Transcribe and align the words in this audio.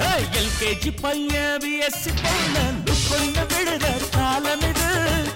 LKG 0.00 0.90
பையன் 1.00 1.26
BSc 1.62 2.10
பொண்ணு 2.20 2.64
கொண்டு 3.04 3.42
விடுற 3.52 3.86
காலம் 4.14 4.64
இது 4.68 4.88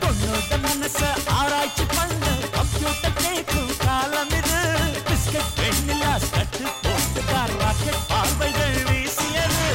பொண்ணோட 0.03 0.59
மனச 0.65 1.01
ஆராய்ச்சி 1.37 1.85
பண்ண 1.93 2.25
கம்ப்யூட்டர் 2.57 3.17
கேட்கும் 3.23 3.73
காலம் 3.85 4.33
இது 4.39 4.59
பிஸ்கட் 5.07 5.53
வெண்ணிலா 5.61 6.13
ஸ்கட்டு 6.27 6.65
போட்டு 6.85 7.23
ராக்கெட் 7.55 8.05
பார்வைகள் 8.11 8.79
வீசியது 8.91 9.67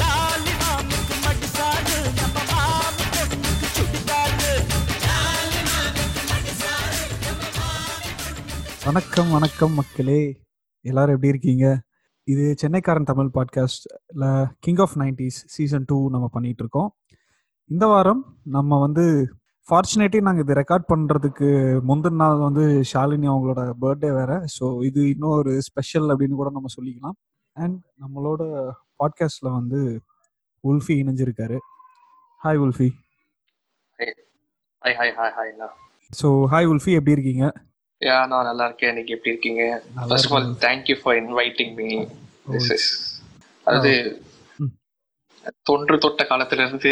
லாலி 0.00 0.54
மாமுக்கு 0.62 1.16
மடிசாடு 1.24 1.96
நம்ம 2.20 2.36
மாமு 2.52 3.04
பொண்ணுக்கு 3.14 3.68
சுடிதாடு 3.76 4.52
வணக்கம் 8.86 9.30
வணக்கம் 9.30 9.72
மக்களே. 9.74 10.20
எல்லாரும் 10.84 11.14
எப்படி 11.14 11.32
இருக்கீங்க? 11.32 11.66
இது 12.26 12.44
சென்னைக்காரன் 12.60 13.08
தமிழ் 13.10 13.28
பாட்காஸ்ட்ல 13.34 14.24
king 14.64 14.80
of 14.84 14.94
nineties 15.02 15.36
season 15.54 15.84
two 15.90 15.98
நம்ம 16.14 16.26
பண்ணிட்டு 16.32 16.62
இருக்கோம் 16.64 16.88
இந்த 17.70 17.84
வாரம் 17.86 18.22
நம்ம 18.56 18.78
வந்து 18.78 19.04
ஃபார்ச்சுனேட்லி 19.68 20.20
நாங்கள் 20.20 20.44
இது 20.44 20.56
ரெக்கார்ட் 20.60 20.88
பண்ணுறதுக்கு 20.92 21.48
முந்தின 21.90 22.18
நாள் 22.22 22.42
வந்து 22.46 22.64
ஷாலினி 22.92 23.28
அவங்களோட 23.32 23.62
பர்த்டே 23.82 24.10
வேற. 24.18 24.32
ஸோ 24.56 24.64
இது 24.84 25.00
இன்னும் 25.12 25.36
ஒரு 25.36 25.52
ஸ்பெஷல் 25.68 26.08
அப்படின்னு 26.12 26.40
கூட 26.40 26.50
நம்ம 26.50 26.70
சொல்லிக்கலாம். 26.76 27.16
அண்ட் 27.56 27.78
நம்மளோட 28.02 28.42
பாட்காஸ்ட்ல 29.00 29.48
வந்து 29.58 29.80
Ulfi 30.64 30.96
இணைஞ்சிருக்காரு. 31.02 31.58
Hi 32.42 32.60
Ulfi. 32.64 32.88
Hi 34.82 34.96
hi 35.00 35.14
hi 35.20 35.34
ஹாய்ண்ணா 35.38 35.68
so 36.20 36.28
hi 36.52 36.70
Ulfi 36.72 36.92
எப்படி 36.98 37.16
இருக்கீங்க? 37.16 37.46
யா 38.02 38.16
நான் 38.30 38.48
நல்லா 38.48 38.64
இருக்கேன் 38.68 38.94
நீங்க 38.96 39.12
எப்படி 39.14 39.32
இருக்கீங்க? 39.32 39.62
First 40.08 40.28
of 40.28 40.34
all. 40.36 40.48
Thank 40.64 40.88
you 40.90 40.96
for 41.02 41.18
inviting 41.22 41.74
me 41.78 41.88
this. 42.46 42.70
Is 42.76 42.88
அதாவது. 43.66 43.92
தொன்று 45.68 45.96
தொட்ட 46.04 46.22
காலத்துல 46.30 46.64
இருந்து 46.64 46.90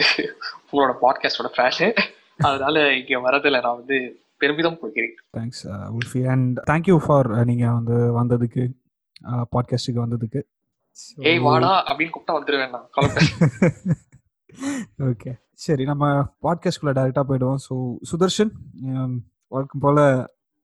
உங்களோட 0.65 0.93
பாட்காஸ்டோட 1.03 1.49
ஃபேஷன் 1.55 1.95
அதனால 2.41 2.77
இங்க 2.99 3.21
வரதுல 3.27 3.61
நான் 3.65 3.79
வந்து 3.81 3.97
பெருமிதம் 4.41 4.79
கொள்கிறேன். 4.81 5.15
Thanks 5.37 5.63
Ulfi 5.97 6.23
and 6.33 6.59
thank you 6.71 6.97
for 7.05 7.29
நீங்கள் 7.51 7.77
வந்து 7.79 7.97
வந்ததுக்கு 8.19 8.65
பாட்காஸ்ட்டுக்கு 9.55 10.05
வந்ததுக்கு. 10.05 10.41
ஏய் 11.29 11.43
வாடா 11.47 11.73
அப்படின்னு 11.89 12.15
கூப்பிட்டா 12.15 12.39
வந்துருவேன் 12.39 12.75
நான். 12.75 12.89
ஓகே 15.09 15.33
சரி 15.65 15.85
நம்ம 15.91 16.05
பாட்காஸ்ட்குள்ள 16.45 16.93
டைரெக்டாக 16.97 17.27
போயிடுவோம். 17.29 17.61
ஸோ 17.67 17.75
சுதர்ஷன் 18.11 18.53
ஹம், 18.89 19.17
வழக்கம் 19.53 19.85
போல 19.85 19.99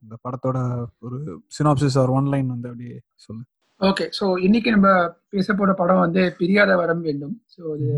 இந்த 0.02 0.14
படத்தோட 0.24 0.58
ஒரு 1.02 1.18
சினாப்சிஸ் 1.56 1.98
ஆர் 1.98 2.12
ஒன்லைன் 2.16 2.48
வந்து 2.48 2.68
அப்படியே 2.70 2.94
சொல்லு. 3.26 3.42
ஓகே 3.80 4.06
ஸோ 4.18 4.24
இன்னைக்கு 4.38 4.70
நம்ம 4.70 4.88
பேச 5.30 5.54
போற 5.54 5.72
படம் 5.74 6.00
வந்து 6.00 6.22
பிரியாத 6.38 6.72
வரம் 6.76 7.02
வேண்டும். 7.02 7.34
ஸோ 7.54 7.60
இது 7.78 7.94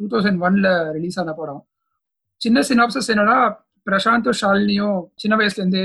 டூ 0.00 0.06
தௌசண்ட் 0.12 0.40
ஒன்ல 0.42 0.68
ரிலீஸ் 0.96 1.18
ஆன 1.18 1.34
படம். 1.34 1.62
சின்ன 2.40 2.60
சினாப்சஸ் 2.68 3.10
என்னன்னா 3.12 3.38
பிரசாந்தும் 3.86 4.38
ஷாலினியும் 4.40 4.98
சின்ன 5.16 5.34
வயசுல 5.36 5.62
இருந்தே 5.62 5.84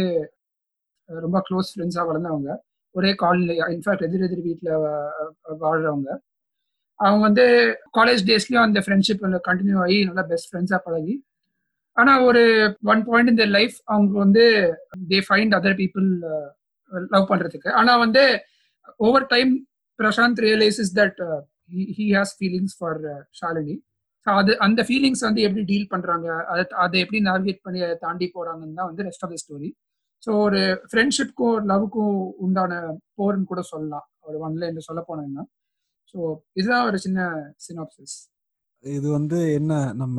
அஹ், 1.10 1.22
ரொம்ப 1.26 1.38
க்ளோஸ் 1.48 1.70
ஃப்ரெண்ட்ஸா 1.74 2.04
வளர்ந்தவங்க. 2.08 2.50
ஒரே 2.96 3.12
காலனி 3.16 3.46
இன்ஃபேக்ட் 3.74 4.06
எதிர் 4.08 4.26
எதிர் 4.26 4.44
வீட்டில் 4.44 4.72
வாழ்றவங்க. 5.62 6.10
அவங்க 7.00 7.24
வந்து 7.26 7.46
காலேஜ் 7.98 8.22
டேஸ்லயும் 8.28 8.66
அந்த 8.66 8.80
ஃப்ரெண்ட்ஷிப் 8.86 9.20
கண்டினியூ 9.48 9.78
ஆகி 9.84 9.98
நல்லா 10.06 10.24
பெஸ்ட் 10.30 10.50
ஃப்ரெண்ட்ஸா 10.52 10.78
பழகி 10.86 11.16
ஆனா 11.98 12.12
ஒரு 12.24 12.42
ஒன் 12.92 13.02
பாயிண்ட் 13.08 13.32
இந்த 13.34 13.46
லைஃப் 13.56 13.78
அவங்க 13.92 14.14
வந்து 14.26 14.44
they 15.12 15.20
find 15.28 15.56
other 15.58 15.78
people 15.82 16.08
love 17.14 17.30
பண்றதுக்கு. 17.32 17.70
ஆனா 17.80 17.94
வந்து 18.06 18.24
over 19.00 19.28
time 19.34 19.52
Prashanth 20.00 20.42
realises 20.46 20.92
that 21.00 21.20
he 21.98 22.06
has 22.14 22.34
feelings 22.38 22.76
for 22.80 23.00
Shalini 23.40 23.76
so 24.28 24.32
அது 24.40 24.52
அந்த 24.66 24.82
ஃபீலிங்ஸ் 24.88 25.24
வந்து 25.28 25.42
எப்படி 25.48 25.64
டீல் 25.66 25.92
பண்றாங்க 25.92 26.28
அதை 26.52 26.64
அதை 26.84 26.98
எப்படி 27.04 27.20
நேவிகேட் 27.28 27.62
பண்ணி 27.66 27.82
அதை 27.88 27.96
தாண்டி 28.06 28.28
போறாங்கன்னு 28.36 28.78
தான் 28.80 28.90
வந்து 28.92 29.06
rest 29.08 29.26
of 29.26 29.34
the 29.34 29.40
story 29.44 29.70
so 30.24 30.32
ஒரு 30.46 30.62
ஃப்ரெண்ட்ஷிப்க்கும் 30.90 31.58
லவ்க்கும் 31.72 32.16
உண்டான 32.46 32.72
போர்னு 33.18 33.46
கூட 33.46 33.62
சொல்லலாம். 33.72 34.08
ஒரு 34.28 34.38
ஒன்ல 34.46 34.70
என்று 34.70 34.88
சொல்ல 34.88 35.02
போனோம்னா 35.10 35.44
ஸோ 36.14 36.18
இதுதான் 36.56 36.88
ஒரு 36.90 36.98
சின்ன 36.98 37.20
சினாப்சிஸ் 37.66 38.16
இது 38.84 39.08
வந்து 39.12 39.38
என்ன 39.54 39.74
நம்ம 39.96 40.18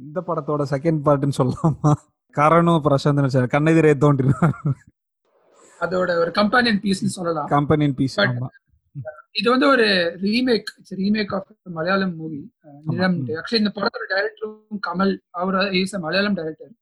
இந்த 0.00 0.18
படத்தோட 0.28 0.62
செகண்ட் 0.74 1.00
பார்ட்னு 1.06 1.38
சொல்லலாமா? 1.40 1.92
காரணம் 2.36 2.82
பிரசாந்த் 2.86 3.52
கண்ணெதிரே 3.54 3.92
தோன்றினார். 4.04 4.56
அதோட 5.80 6.10
ஒரு 6.22 6.30
கம்பானியன் 6.40 6.80
பீஸ்னு 6.84 7.16
சொல்லலாம். 7.18 7.48
கம்பெனியின் 7.56 7.96
பீஸ் 8.00 8.18
இது 9.40 9.46
வந்து 9.52 9.66
ஒரு 9.74 9.86
remake 10.22 10.70
it's 10.78 10.94
remake 11.00 11.30
of 11.36 11.50
Malayalam 11.76 12.14
movie 12.20 12.40
Nilam. 12.88 13.16
Actually 13.38 13.60
இந்த 13.62 13.72
படத்தோட 13.76 14.04
டைரக்டரும் 14.12 14.80
கமல். 14.86 15.14
அவர் 15.42 15.56
இஸ் 15.80 15.94
மலையாளம் 16.06 16.36
டைரக்டர் 16.38 16.72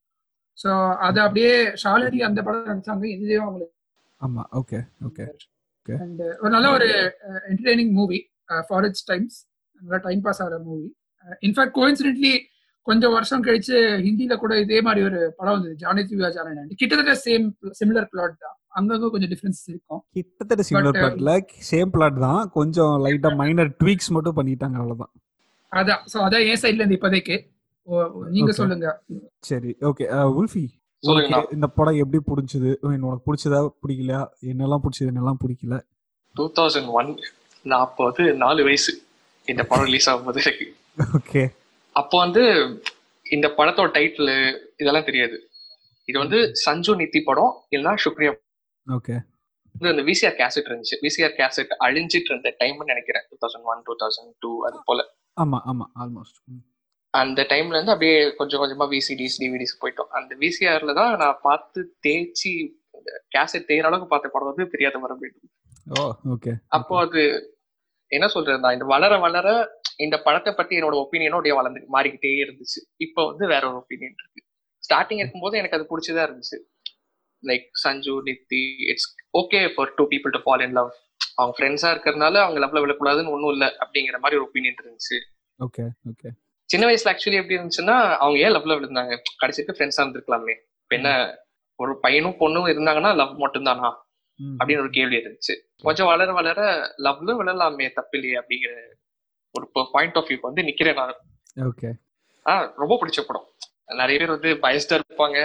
ஸோ 0.62 0.71
அது 1.09 1.19
அப்படியே 1.27 1.53
ஷாலரி 1.83 2.21
அந்த 2.29 2.41
படம் 2.47 2.71
நடிச்சாங்க. 2.71 3.05
இதுலயும் 3.17 3.45
அவங்களுக்கு 3.45 3.77
ஆமா 4.21 4.43
ஓகே 4.61 4.79
ஓகே. 5.09 5.25
அண்ட் 6.05 6.23
ஒரு 6.43 6.50
நல்ல 6.56 6.67
ஒரு 6.77 6.89
entertaining 7.50 7.93
movie 7.99 8.19
for 8.69 8.87
its 8.89 9.06
times 9.11 9.37
நல்லா 9.81 10.00
டைம் 10.09 10.23
பாஸ் 10.27 10.41
ஆகிற 10.45 10.59
மூவி 10.69 10.89
இன்ஃபேக்ட் 11.49 11.77
கோயின்சிடென்ட்லி 11.79 12.34
கொஞ்சம் 12.87 13.15
வருஷம் 13.17 13.45
கழிச்சு 13.47 13.77
ஹிந்தில 14.05 14.35
கூட 14.37 14.53
இதே 14.63 14.79
மாதிரி 14.81 15.01
ஒரு 15.09 15.19
படம் 15.39 15.55
வந்தது 15.57 15.75
ஜானி 15.83 16.03
திவ்யா 16.09 16.31
ஜானன் 16.37 16.71
கிட்டத்தட்ட 16.81 17.15
சேம் 17.27 17.47
சிமிலர் 17.79 18.09
பிளாட் 18.13 18.37
தான். 18.45 18.57
அங்கங்க 18.79 19.11
கொஞ்சம் 19.15 19.31
டிஃபரன்ஸ் 19.33 19.63
இருக்கும். 19.71 20.01
கிட்டத்தட்ட 20.17 20.65
சிமிலர் 20.69 20.97
பிளாட்ல 20.99 21.33
சேம் 21.71 21.93
பிளாட் 21.95 22.19
தான். 22.27 22.43
கொஞ்சம் 22.57 22.95
லைட்டா 23.05 23.31
மைனர் 23.41 23.73
ட்வீக்ஸ் 23.81 24.13
மட்டும் 24.17 24.39
பண்ணிட்டாங்க 24.39 24.79
அவ்வளவுதான். 24.81 25.13
அதான். 25.73 26.03
ஸோ 26.13 26.19
அதான் 26.27 26.45
என் 26.51 26.61
சைட்ல 26.63 26.83
இருந்து 26.83 26.99
இப்போதைக்கு. 26.99 27.37
ஓ, 27.89 27.95
நீங்க 28.35 28.51
Okay. 28.51 28.59
சொல்லுங்க. 28.59 28.89
சரி 29.49 29.71
ஓகே 29.89 30.05
உல்ஃபி 30.39 30.65
இந்த 31.55 31.67
படம் 31.77 32.01
எப்படி 32.03 32.19
பிடிச்சது? 32.27 32.71
உனக்கு 32.87 33.25
பிடிச்சதா 33.29 33.61
பிடிக்கலையா? 33.83 34.21
என்னெல்லாம் 34.51 34.83
பிடிச்சது 34.85 35.11
என்னெல்லாம் 35.12 35.41
பிடிக்கல? 35.45 35.77
டூ 36.37 36.45
தௌசண்ட் 36.59 36.91
ஒன் 36.99 37.11
நான் 37.67 37.85
அப்போ 37.87 38.03
வந்து 38.09 38.25
நாலு 38.43 38.61
வயசு. 38.69 38.93
இந்த 39.49 39.62
படம் 39.71 39.89
ரிலீஸ் 39.89 40.09
ஆகும்போது. 40.11 40.41
எனக்கு 40.45 40.67
ஓகே 41.19 41.43
அப்போ 41.97 42.17
வந்து 42.25 42.43
இந்த 43.27 43.47
படத்தோட 43.59 43.89
டைட்டில் 43.97 44.33
இதெல்லாம் 44.81 45.09
தெரியாது. 45.09 45.37
இது 46.09 46.17
வந்து 46.23 46.39
சஞ்சு 46.65 46.93
நித்தி 47.01 47.21
படம் 47.28 47.53
இல்லைன்னா 47.75 47.93
சுக்ரியா 48.05 48.33
ஓகே 48.87 49.17
வந்து 49.75 49.91
அந்த 49.93 50.03
விசிஆர் 50.09 50.37
கேசட் 50.41 50.69
இருந்துச்சு. 50.71 50.97
விசிஆர் 51.05 51.37
கேசட் 51.41 51.73
அழிஞ்சிட்டு 51.87 52.31
இருந்த 52.33 52.49
டைம்னு 52.61 52.91
நினைக்கிறேன். 52.93 53.25
Two 53.31 53.37
thousand 53.43 53.69
one 53.73 53.83
two 53.87 53.95
thousand 54.03 54.33
two 54.45 54.50
அது 54.69 54.79
போல. 54.89 55.00
ஆமா 55.37 55.59
ஆமா 55.71 55.87
ஆல்மோஸ்ட் 56.03 56.39
அந்த 57.15 57.41
டைம்ல 57.53 57.77
இருந்து 57.77 57.95
அப்படியே 57.95 58.17
கொஞ்சம் 58.41 58.61
கொஞ்சமா 58.62 58.87
விசிடிஸ் 58.93 59.39
டிவிடிஸ் 59.43 59.81
போயிட்டோம். 59.83 60.11
அந்த 60.19 60.33
விசிஆர்ல 60.43 60.93
தான் 61.00 61.12
நான் 61.23 61.41
பார்த்து 61.47 61.81
தேய்ச்சி 62.06 62.53
கேசட் 63.34 63.69
தேய்ற 63.71 63.89
அளவுக்கு 63.89 64.12
பார்த்த 64.12 64.34
படம் 64.34 64.50
வந்து 64.50 64.73
தெரியாத 64.75 64.97
ஓ 65.99 66.03
ஓகே 66.34 66.53
அப்போ 66.77 66.95
அது 67.05 67.21
என்ன 68.12 68.26
சொல்றது 68.28 68.62
நான் 68.65 68.76
இந்த 68.76 68.87
வளர 68.94 69.12
வளர 69.19 69.48
இந்த 70.04 70.16
படத்தை 70.26 70.50
பத்தி 70.54 70.75
என்னோட 70.78 70.97
ஒப்பீனியனும் 71.03 71.38
அப்படியே 71.38 71.56
வளர்ந்து 71.59 71.81
மாறிக்கிட்டே 71.94 72.31
இருந்துச்சு. 72.44 72.81
இப்போ 72.97 73.21
வந்து 73.31 73.44
வேற 73.47 73.62
ஒரு 73.71 73.78
ஒப்பீனியன் 73.82 74.16
இருக்கு. 74.21 74.41
ஸ்டார்டிங் 74.82 75.21
இருக்கும்போது 75.22 75.59
எனக்கு 75.59 75.76
அது 75.78 75.91
பிடிச்சதா 75.91 76.22
இருந்துச்சு. 76.28 76.59
Like 77.43 77.66
Sanju 77.84 78.15
NITI 78.28 78.62
it's 78.93 79.09
okay 79.41 79.60
for 79.75 79.93
two 79.99 80.04
people 80.12 80.34
to 80.37 80.41
fall 80.44 80.65
in 80.66 80.76
love 80.78 80.91
அவங்க 81.37 81.53
ஃப்ரெண்ட்ஸா 81.59 81.91
இருக்கிறதுனால 81.94 82.34
அவங்க 82.44 82.59
லவ்ல 82.65 82.81
விழக்கூடாதுன்னு 82.84 83.34
ஒன்றும் 83.37 83.53
இல்லை 83.53 83.69
அப்படிங்கிற 83.82 84.16
மாதிரி 84.19 84.38
ஒரு 84.38 84.47
ஒப்பீனியன் 84.49 84.81
இருந்துச்சு. 84.81 85.19
ஓகே 85.59 85.84
ஓகே 86.10 86.28
சின்ன 86.70 86.84
வயசுல 86.87 87.12
ஆக்சுவலி 87.12 87.38
எப்படி 87.41 87.56
இருந்துச்சுன்னா 87.59 87.97
அவங்க 88.22 88.37
ஏன் 88.38 88.54
லவ்ல 88.56 88.75
விழுந்தாங்க? 88.78 89.15
கடைசிக்கு 89.38 89.75
ஃப்ரெண்ட்ஸா 89.76 90.03
இருந்திருக்கலாமே. 90.03 90.54
இப்ப 90.82 90.94
என்ன 90.99 91.10
ஒரு 91.78 91.93
பையனும் 92.00 92.38
பொண்ணும் 92.41 92.69
இருந்தாங்கன்னா 92.72 93.10
லவ் 93.20 93.32
மட்டும்தானா? 93.44 93.88
அப்படின்னு 94.45 94.78
ஒரு 94.78 94.91
கேள்வி 94.91 95.17
இருந்துச்சு. 95.17 95.73
கொஞ்சம் 95.76 96.06
வளர 96.06 96.32
வளர 96.32 96.85
லவ்ல 96.99 97.32
விழலாமே 97.41 97.91
தப்பில்லையே 97.97 98.41
அப்படிங்கிற 98.41 98.73
ஒரு 99.53 99.88
பாயிண்ட் 99.93 100.17
ஆஃப் 100.17 100.26
வியூ 100.29 100.38
வந்து 100.41 100.62
நிக்கிறேன் 100.62 100.94
நான். 100.94 101.14
ஓகே. 101.56 101.93
ஆஹ் 102.44 102.73
ரொம்ப 102.76 102.99
பிடிச்ச 103.00 103.20
படம். 103.26 103.44
நிறைய 103.87 104.19
பேர் 104.19 104.29
வந்து 104.29 104.55
பயஸ்டா 104.55 105.00
இருப்பாங்க. 105.00 105.38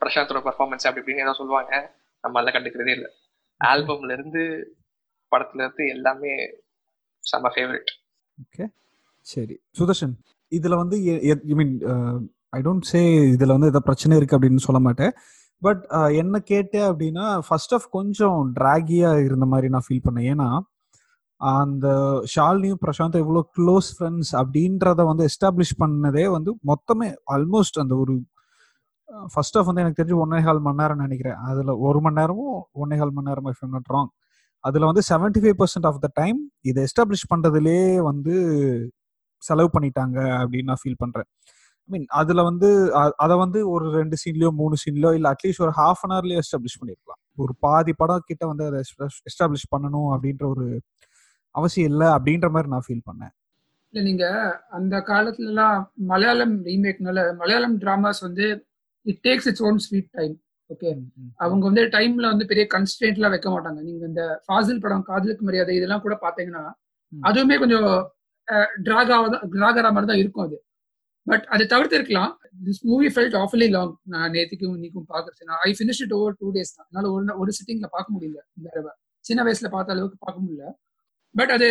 பிரசாந்தோட 0.00 0.40
பெர்ஃபார்மன்ஸ் 0.40 0.86
அப்படி 0.86 1.00
இப்படின்னு 1.00 1.14
ஏதாவது 1.14 1.34
சொல்லுவாங்க. 1.34 1.96
நம்ம 2.20 2.42
எல்லாம் 2.42 2.62
கண்டுக்கிறதே 2.62 2.90
இல்லை. 2.90 3.10
ஆல்பம்ல 3.64 4.12
இருந்து 4.12 4.74
படத்துல 5.30 5.54
இருந்து 5.54 5.86
எல்லாமே 5.88 6.50
செம்ம 7.32 7.50
ஃபேவரட் 7.54 7.88
ஓகே. 8.48 8.66
சரி. 9.20 9.60
சுதர்ஷன் 9.78 10.12
இதுல 10.50 10.76
வந்து 10.76 11.20
ஐ 11.22 11.54
மீன் 11.54 11.80
ஐ 12.50 12.62
டோன்ட் 12.62 12.80
சே 12.80 13.18
இதுல 13.18 13.46
வந்து 13.46 13.66
ஏதோ 13.66 13.80
பிரச்சனை 13.80 14.16
இருக்கு 14.16 14.38
அப்படின்னு 14.38 14.56
சொல்ல 14.56 14.80
மாட்டேன். 14.80 15.12
பட் 15.62 15.82
என்ன 16.22 16.38
கேட்டேன் 16.50 16.86
அப்படின்னா 16.90 17.26
ஃபர்ஸ்ட் 17.46 17.74
ஆஃப் 17.76 17.86
கொஞ்சம் 17.96 18.40
டிராகியா 18.58 19.10
இருந்த 19.26 19.46
மாதிரி 19.52 19.68
நான் 19.74 19.86
ஃபீல் 19.86 20.06
பண்ணேன். 20.08 20.28
ஏன்னா 20.32 20.48
அந்த 21.40 21.86
ஷாலினியும் 22.34 22.82
பிரசாந்த் 22.84 23.20
எவ்வளோ 23.22 23.42
க்ளோஸ் 23.56 23.88
ஃப்ரெண்ட்ஸ் 23.96 24.32
அப்படின்றத 24.40 25.04
வந்து 25.10 25.26
எஸ்டாப்ளிஷ் 25.30 25.74
பண்ணதே 25.82 26.24
வந்து 26.36 26.50
மொத்தமே 26.70 27.08
ஆல்மோஸ்ட் 27.34 27.80
அந்த 27.82 27.94
ஒரு 28.02 28.14
ஃபர்ஸ்ட் 29.34 29.56
ஆஃப் 29.58 29.68
வந்து 29.68 29.82
எனக்கு 29.82 29.98
தெரிஞ்சு 30.00 30.16
ஒன்னே 30.22 30.40
கால் 30.46 30.64
மணி 30.64 30.80
நேரம் 30.82 31.02
நினைக்கிறேன். 31.04 31.38
அதுல 31.50 31.76
ஒரு 31.88 31.98
மணி 32.04 32.18
நேரமும் 32.20 32.56
ஒன்னே 32.82 32.96
கால் 33.02 33.14
மணி 33.18 33.28
நேரம் 33.30 33.48
இஃப் 33.52 33.72
நாட் 33.74 33.90
ராங் 33.94 34.10
அதுல 34.64 34.86
வந்து 34.90 35.02
seventy 35.10 35.40
five 35.42 35.58
percent 35.60 35.86
of 35.90 36.00
the 36.04 36.08
time 36.20 36.38
இதை 36.70 36.80
எஸ்டாப்ளிஷ் 36.88 37.28
பண்றதுலயே 37.32 37.86
வந்து 38.10 38.34
செலவு 39.42 39.70
பண்ணிட்டாங்க 39.74 40.18
அப்படின்னு 40.40 40.70
நான் 40.70 40.82
ஃபீல் 40.82 41.00
பண்றேன். 41.04 41.28
ஐ 41.88 41.92
மீன் 41.94 42.06
அதுல 42.20 42.40
வந்து 42.48 42.68
அத 43.24 43.32
வந்து 43.42 43.58
ஒரு 43.74 43.86
ரெண்டு 43.98 44.16
சீன்லயோ 44.22 44.48
மூணு 44.60 44.74
சீன்லயோ 44.82 45.10
இல்ல 45.18 45.26
அட்லீஸ்ட் 45.34 45.62
ஒரு 45.66 45.72
ஹாஃப் 45.78 46.02
அன் 46.04 46.12
ஹவர்லயே 46.14 46.40
எஸ்டாப்ளிஷ் 46.42 46.78
பண்ணிருக்கலாம். 46.80 47.20
ஒரு 47.42 47.52
பாதி 47.64 47.92
படம் 48.00 48.26
கிட்ட 48.30 48.44
வந்து 48.50 48.64
அதை 48.68 48.80
எஸ்டாப்ளிஷ் 49.30 49.70
பண்ணணும் 49.74 50.10
அப்படின்ற 50.14 50.44
ஒரு 50.54 50.66
அவசியம் 51.54 51.90
இல்லை 51.92 52.08
அப்படின்ற 52.16 52.48
மாதிரி 52.54 52.70
நான் 52.74 52.86
ஃபீல் 52.86 53.06
பண்ணேன். 53.08 53.32
இல்ல 53.94 54.00
நீங்க 54.08 54.24
அந்த 54.78 54.96
காலத்துல 55.10 55.50
எல்லாம் 55.52 55.78
மலையாளம் 56.10 56.54
ரீமேக்னால 56.68 57.20
மலையாளம் 57.40 57.76
டிராமாஸ் 57.84 58.20
வந்து 58.26 58.46
it 59.06 59.22
takes 59.28 59.48
its 59.50 59.64
own 59.68 59.80
sweet 59.86 60.10
time 60.18 60.34
okay 60.70 60.90
அவங்க 61.44 61.62
வந்து 61.68 61.82
டைம்ல 61.96 62.26
வந்து 62.32 62.46
பெரிய 62.50 62.64
கன்ஸ்டன்ட் 62.74 63.18
எல்லாம் 63.18 63.34
வைக்க 63.34 63.48
மாட்டாங்க. 63.54 63.80
நீங்க 63.88 64.02
இந்த 64.10 64.22
ஃபாசில் 64.46 64.82
படம் 64.84 65.06
காதலுக்கு 65.10 65.44
மரியாதை 65.48 65.76
இதெல்லாம் 65.78 66.04
கூட 66.06 66.14
பாத்தீங்கன்னா. 66.26 66.64
அதுவுமே 67.12 67.56
கொஞ்சம் 67.62 67.88
டிராக் 68.86 69.12
ஆக 69.16 69.28
டிராக் 69.54 69.78
ஆகிற 69.78 69.90
மாதிரி 69.94 70.10
தான் 70.10 70.20
இருக்கும் 70.22 70.46
அது. 70.46 70.56
பட் 71.30 71.44
அதை 71.54 71.64
தவிர்த்து 71.72 71.96
இருக்கலாம் 71.98 72.32
this 72.66 72.82
movie 72.90 73.08
felt 73.14 73.36
awfully 73.42 73.68
long 73.76 73.94
நான் 74.12 74.32
நேத்துக்கும் 74.36 74.74
இன்னைக்கும் 74.78 75.06
நான் 75.50 75.62
I 75.68 75.70
finish 75.78 76.02
it 76.04 76.14
over 76.18 76.36
two 76.40 76.48
days 76.56 76.74
தான். 76.76 76.86
அதனால 76.88 77.06
ஒரு 77.14 77.38
ஒரு 77.42 77.50
சிட்டிங்ல 77.58 77.88
பார்க்க 77.96 78.14
முடியல 78.16 78.38
இந்த 78.56 78.66
தடவை. 78.68 78.92
சின்ன 79.24 79.42
வயசுல 79.46 79.68
பார்த்த 79.74 79.94
அளவுக்கு 79.94 80.18
பார்க்க 80.24 80.44
முடியல. 80.44 80.66
பட் 81.34 81.52
அது 81.56 81.66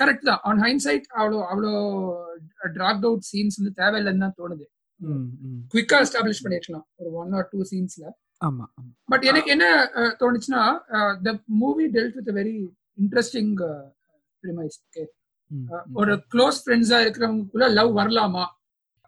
கரெக்ட் 0.00 0.28
தான். 0.30 0.40
ஆன் 0.48 0.60
ஹைன்சைட் 0.64 1.06
அவ்வளோ 1.20 1.38
அவ்வளோ 1.52 1.72
டிராக் 2.76 3.04
அவுட் 3.08 3.24
சீன்ஸ் 3.30 3.58
வந்து 3.60 3.72
தேவையில்லைன்னு 3.82 4.24
தான் 4.26 4.38
தோணுது. 4.40 4.66
குவிக்கா 5.72 5.98
எஸ்டாப்ளிஷ் 6.04 6.42
பண்ணிருக்கலாம். 6.44 6.86
ஒரு 7.00 7.10
ஒன் 7.22 7.32
ஆர் 7.38 7.48
டூ 7.52 7.60
சீன்ஸ்ல 7.72 8.04
ஆமா. 8.48 8.64
பட் 9.12 9.24
எனக்கு 9.30 9.50
என்ன 9.54 9.66
தோணுச்சுன்னா 10.20 10.62
the 11.26 11.32
movie 11.62 11.84
dealt 11.96 12.16
with 12.18 12.30
very 12.40 12.56
interesting 13.02 13.52
premise. 14.42 14.78
ஒரு 16.00 16.12
க்ளோஸ் 16.32 16.58
ஃப்ரெண்ட்ஸா 16.64 16.98
இருக்கிறவங்களுக்குள்ள 17.04 17.66
லவ் 17.78 17.90
வரலாமா? 18.00 18.44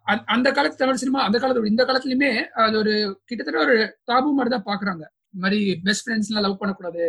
அந்த- 0.06 0.24
அந்த 0.26 0.52
காலத்து 0.52 0.76
தமிழ் 0.76 0.94
சினிமா 0.94 1.20
அந்த 1.22 1.38
காலத்து 1.38 1.68
இந்த 1.68 1.84
காலத்துலயுமே 1.84 2.30
அது 2.58 2.78
ஒரு 2.78 2.94
கிட்டத்தட்ட 3.24 3.60
ஒரு 3.60 3.76
தாபு 4.06 4.28
மாதிரி 4.32 4.50
தான் 4.54 4.66
பாக்குறாங்க. 4.70 5.04
இந்த 5.26 5.42
மாதிரி 5.42 5.60
பெஸ்ட் 5.84 6.04
ஃப்ரெண்ட்ஸ் 6.04 6.30
எல்லாம் 6.30 6.44
லவ் 6.44 6.58
பண்ணக்கூடாது 6.58 7.04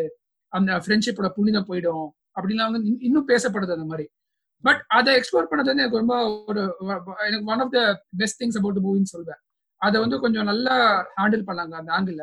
அந்த 0.54 0.72
ஃப்ரெண்ட்ஷிப்போட 0.78 1.30
புண்ணிதம் 1.30 1.68
போயிடும் 1.68 2.06
அப்படிலாம் 2.36 2.70
வந்து 2.70 2.88
இன்னும் 2.88 3.02
இன்னும் 3.02 3.28
பேசப்படுது 3.28 3.76
அந்த 3.78 3.86
மாதிரி. 3.86 4.06
பட் 4.64 4.82
அதை 4.90 5.12
எக்ஸ்ப்ளோர் 5.16 5.50
பண்ணது 5.50 5.70
வந்து 5.70 5.84
எனக்கு 5.84 5.98
ரொம்ப 5.98 6.16
ஒரு 6.46 6.62
எனக்கு 7.28 7.46
one 7.46 7.60
of 7.60 7.72
the 7.72 7.82
best 8.18 8.44
things 8.44 8.58
about 8.58 8.80
மூவின்னு 8.86 9.12
சொல்வேன். 9.14 9.40
அதை 9.82 10.02
வந்து 10.02 10.20
கொஞ்சம் 10.20 10.44
நல்லா 10.44 10.76
ஹேண்டில் 11.18 11.48
பண்ணாங்க 11.48 11.74
அந்த 11.74 11.92
ஆங்கிள் 11.98 12.20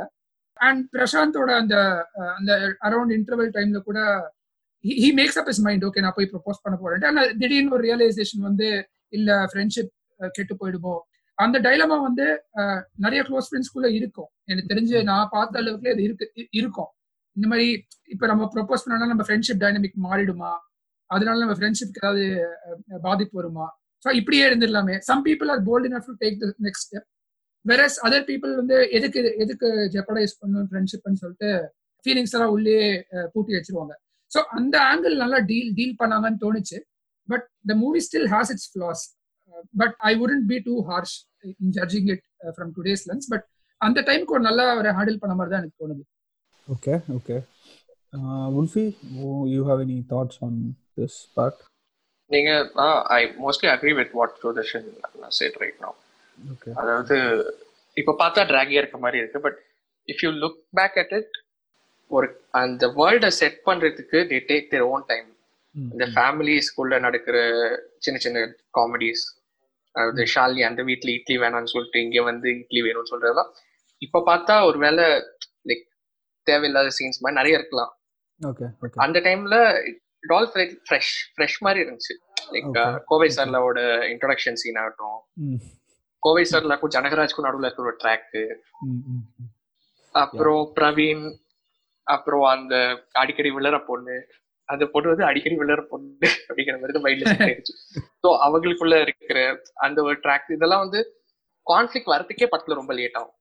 அண்ட் 0.56 0.88
பிரசாந்தோட 0.92 1.50
அந்த 1.56 1.74
அந்த 2.36 2.52
அரௌண்ட் 2.82 3.12
இன்டர்வல் 3.18 3.52
டைம்ல 3.54 3.78
கூட 3.80 3.98
he 4.84 5.08
makes 5.16 5.38
up 5.38 5.48
his 5.48 5.60
mind 5.60 5.84
okay 5.84 6.00
நான் 6.00 6.16
போய் 6.16 6.30
ப்ரொபோஸ் 6.32 6.62
பண்ண 6.62 6.78
போறேன் 6.80 7.02
ஆனால் 7.02 7.36
திடீர்னு 7.36 7.70
ஒரு 7.70 7.84
ரியலைசேஷன் 7.84 8.40
வந்து 8.40 8.68
இல்ல 9.12 9.30
ஃப்ரெண்ட்ஷிப் 9.44 9.90
கெட்டு 10.36 10.54
போயிடுமோ? 10.60 10.94
அந்த 11.38 11.56
டைலமா 11.66 11.96
வந்து 12.06 12.26
நிறைய 13.04 13.20
க்ளோஸ் 13.28 13.48
ஃப்ரெண்ட்ஸ்குள்ள 13.48 13.88
இருக்கும். 13.98 14.30
எனக்கு 14.50 14.70
தெரிஞ்சு 14.72 14.96
நான் 15.10 15.30
பார்த்த 15.36 15.60
அளவுக்கு 15.62 15.92
அது 15.94 16.02
இருக்கு 16.08 16.26
இருக்கும். 16.60 16.90
இந்த 17.36 17.46
மாதிரி 17.52 17.68
இப்ப 18.14 18.26
நம்ம 18.32 18.48
ப்ரொபோஸ் 18.54 18.84
பண்ணா 18.84 19.12
நம்ம 19.12 19.24
ஃப்ரெண்ட்ஷிப் 19.28 19.62
டைனமிக் 19.64 19.98
மாறிடுமா? 20.08 20.52
அதனால 21.10 21.40
நம்ம 21.44 21.54
ஃப்ரெண்ட்ஷிப்க்கு 21.58 22.00
ஏதாவது 22.02 22.24
பாதிப்பு 23.06 23.34
வருமா? 23.40 23.66
ஸோ 24.04 24.10
இப்படியே 24.20 24.44
இருந்துடலாமே. 24.50 24.94
Some 25.08 25.24
people 25.28 25.50
are 25.54 25.62
bold 25.68 25.88
enough 25.90 26.08
to 26.10 26.14
take 26.22 26.38
the 26.42 26.46
next 26.66 26.86
step 26.88 27.08
versus 27.64 27.98
other 28.06 28.24
people 28.30 28.52
வந்து 28.60 28.76
எதுக்கு 28.98 29.20
எதுக்கு 29.44 29.68
ஜெப்படைஸ் 29.94 30.32
பண்ணணும் 30.40 30.68
ஃப்ரெண்ட்ஷிப்னு 30.70 31.20
சொல்லிட்டு 31.22 31.50
ஃபீலிங்ஸ் 32.04 32.34
எல்லாம் 32.36 32.52
உள்ளே 32.56 32.78
பூட்டி 33.34 33.52
வச்சிருவாங்க. 33.56 33.92
ஸோ 34.30 34.40
அந்த 34.58 34.76
ஆங்கிள் 34.92 35.14
நல்லா 35.22 35.38
டீல் 35.50 35.70
டீல் 35.78 35.96
பண்ணாங்கன்னு 36.00 36.40
தோணுச்சு. 36.44 36.78
But 37.28 37.46
the 37.70 37.74
movie 37.82 38.00
still 38.06 38.28
has 38.34 38.50
its 38.54 38.70
flaws 38.72 39.04
but 39.76 39.94
I 40.02 40.12
wouldn't 40.20 40.46
be 40.48 40.58
too 40.68 40.74
harsh 40.88 41.16
in 41.62 41.74
judging 41.78 42.08
it 42.14 42.24
from 42.54 42.72
today's 42.76 43.04
lens 43.10 43.28
but 43.32 43.46
அந்த 43.80 44.00
டைம்க்கு 44.08 44.34
ஒரு 44.36 44.44
நல்லா 44.48 44.64
ஒரு 44.76 44.90
ஹேண்டில் 44.98 45.20
பண்ண 45.22 45.34
மாதிரி 45.34 45.52
தான் 45.52 45.62
எனக்கு 45.62 45.80
தோணுது. 45.82 46.02
Okay 46.68 46.94
okay 47.16 47.36
Wolfie 48.58 48.84
you 49.54 49.60
have 49.68 49.82
any 49.86 49.98
thoughts 50.10 50.40
on 50.44 50.58
this 50.98 51.18
part 51.36 51.60
நீங்க 52.30 52.50
I 53.16 53.22
mostly 53.42 53.68
agree 53.72 53.92
with 53.98 54.12
what 54.14 54.36
Sudarshan 54.42 54.86
said 55.32 55.58
right 55.62 55.80
no 55.80 55.90
okay 56.38 56.70
அதாவது 56.80 57.16
இப்ப 57.96 58.14
பார்த்தா 58.20 58.42
டிராகியா 58.50 58.80
இருக்க 58.82 58.98
மாதிரி 58.98 59.18
இருக்கு. 59.18 59.40
But 59.40 59.58
if 60.08 60.22
you 60.24 60.30
look 60.44 60.60
back 60.72 60.96
at 60.98 61.12
it 61.12 61.34
ஒரு 62.10 62.26
அந்த 62.60 62.86
வேர்ல்டை 62.96 63.30
செட் 63.40 63.58
பண்றதுக்கு 63.66 64.18
they 64.30 64.38
take 64.48 64.70
their 64.72 64.86
own 64.88 65.04
time 65.06 65.28
இந்த 65.74 66.06
ஃபேமிலிஸ்குள்ள 66.14 66.94
நடக்கிற 67.00 67.36
சின்ன 67.98 68.18
சின்ன 68.18 68.40
காமெடிஸ் 68.78 69.24
அதாவது 69.92 70.22
ஷாலினி 70.34 70.66
அந்த 70.66 70.82
வீட்ல 70.82 71.10
இட்லி 71.10 71.38
வேணாம்னு 71.38 71.64
சொல்லிட்டு 71.64 72.02
இங்க 72.02 72.22
வந்து 72.22 72.48
இட்லி 72.58 72.82
வேணும்னு 72.82 73.10
சொல்றதுதான். 73.10 73.50
இப்ப 74.02 74.22
பார்த்தா 74.26 74.64
ஒரு 74.64 74.78
வேலை 74.78 75.04
லைக் 75.64 75.84
தேவையில்லாத 76.46 76.88
சீன்ஸ் 76.88 77.20
மாதிரி 77.20 77.40
நிறைய 77.40 77.58
இருக்கலாம். 77.58 77.92
அந்த 78.94 79.20
டைம்ல 79.20 79.56
இட் 80.22 80.32
ஆல் 80.32 80.50
ஃப்ரெஷ் 80.54 81.12
ஃப்ரெஷ் 81.34 81.58
மாதிரி 81.60 81.80
இருந்துச்சு. 81.84 82.14
லைக். 82.52 83.02
கோவை 83.04 83.28
சார்லோட 83.36 83.78
இன்ட்ரோடக்ஷன் 84.12 84.52
சீன் 84.52 84.74
ஆகட்டும். 84.74 85.18
கோவை 86.22 86.42
சார்லாக்கும் 86.50 86.94
ஜனகராஜ்க்கும் 86.96 87.46
நடுவுல 87.46 87.68
இருக்கிற 87.68 87.86
ஒரு 87.86 87.96
ட்ராக் 88.04 88.34
ம் 88.80 89.00
ம் 89.12 89.22
ம். 89.38 89.48
அப்புறம் 90.14 90.72
பிரவீன் 90.80 91.24
அப்புறம் 92.06 92.42
அந்த 92.42 92.74
அடிக்கடி 93.12 93.50
விழற 93.50 93.84
பொண்ணு 93.86 94.16
அந்த 94.72 94.84
பொண்ணு 94.92 95.12
வந்து 95.12 95.26
அடிக்கடி 95.28 95.56
விழற 95.58 95.82
பொண்ணு 95.90 96.08
அப்படிங்கிற 96.42 96.76
மாதிரி 96.78 97.02
மைண்ட்ல 97.04 97.34
ஆயிடுச்சு 97.46 97.74
ஸோ 98.22 98.28
அவங்களுக்குள்ள 98.44 98.96
இருக்கிற 99.02 99.40
அந்த 99.84 99.98
ஒரு 100.04 100.16
ட்ராக் 100.24 100.54
இதெல்லாம் 100.56 100.84
வந்து 100.84 101.00
கான்ஃபிளிக் 101.66 102.12
வரதுக்கே 102.12 102.48
படத்துல 102.48 102.78
ரொம்ப 102.78 102.92
லேட் 102.96 103.18
ஆகும். 103.18 103.36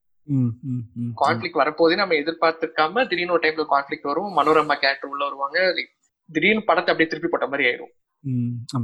கான்ஃபிளிக் 1.17 1.59
வரப்போதே 1.59 1.95
நம்ம 1.99 2.17
எதிர்பார்த்திருக்காம 2.19 3.05
திடீர்னு 3.09 3.35
ஒரு 3.35 3.43
டைம்ல 3.45 3.65
கான்ஃபிளிக் 3.71 4.09
வரும் 4.09 4.35
மனோரமா 4.37 4.75
கேரக்டர் 4.81 5.11
உள்ள 5.11 5.23
வருவாங்க 5.27 5.57
திடீர்னு 6.29 6.67
படத்தை 6.67 6.91
அப்படியே 6.91 7.09
திருப்பி 7.11 7.29
போட்ட 7.29 7.47
மாதிரி 7.51 7.67
ஆயிடும் 7.69 7.93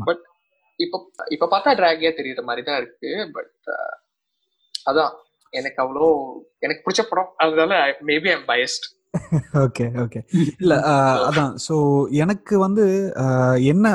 But 0.08 0.20
இப்ப 0.80 0.96
இப்ப 1.32 1.48
பார்த்தா 1.48 1.72
டிராகியா 1.78 2.12
தெரியுற 2.18 2.42
மாதிரி 2.48 2.64
தான் 2.66 2.80
இருக்கு 2.80 3.08
பட் 3.36 3.54
அதான். 4.86 5.14
எனக்கு 5.54 5.80
அவ்வளோ 5.84 6.08
எனக்கு 6.62 6.84
பிடிச்ச 6.84 7.02
படம் 7.06 7.30
அதனால 7.44 7.74
maybe 8.08 8.30
I'm 8.32 8.48
biased 8.50 8.86
okay 9.64 9.86
okay 10.04 10.20
இல்ல 10.62 10.74
அதான். 11.30 11.54
ஸோ 11.68 11.76
எனக்கு 12.24 12.56
வந்து 12.66 12.86
என்ன 13.72 13.86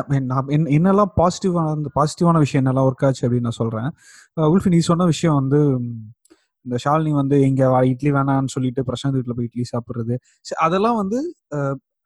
என்னெல்லாம் 0.77 1.13
பாசிட்டிவான 1.19 1.67
பாசிட்டிவான 1.99 2.39
விஷயம் 2.39 2.63
என்னெல்லாம் 2.63 2.89
ஒர்க் 2.91 3.07
ஆச்சு 3.09 3.25
அப்படின்னு 3.27 3.49
நான் 3.49 3.61
சொல்றேன். 3.63 3.89
உல்ஃபி 4.53 4.73
நீ 4.75 4.81
சொன்ன 4.91 5.07
விஷயம் 5.13 5.39
வந்து 5.41 5.61
இந்த 6.67 6.77
ஷாலினி 6.85 7.13
வந்து 7.21 7.37
இங்க 7.49 7.63
வா- 7.73 7.87
இட்லி 7.93 8.11
வேணாம்னு 8.13 8.53
சொல்லிட்டு 8.57 8.83
பிரசாந்த் 8.89 9.17
வீட்டுல 9.19 9.35
போய் 9.39 9.49
இட்லி 9.51 9.65
சாப்பிடுறது. 9.73 10.17
அதெல்லாம் 10.67 10.99
வந்து 11.03 11.19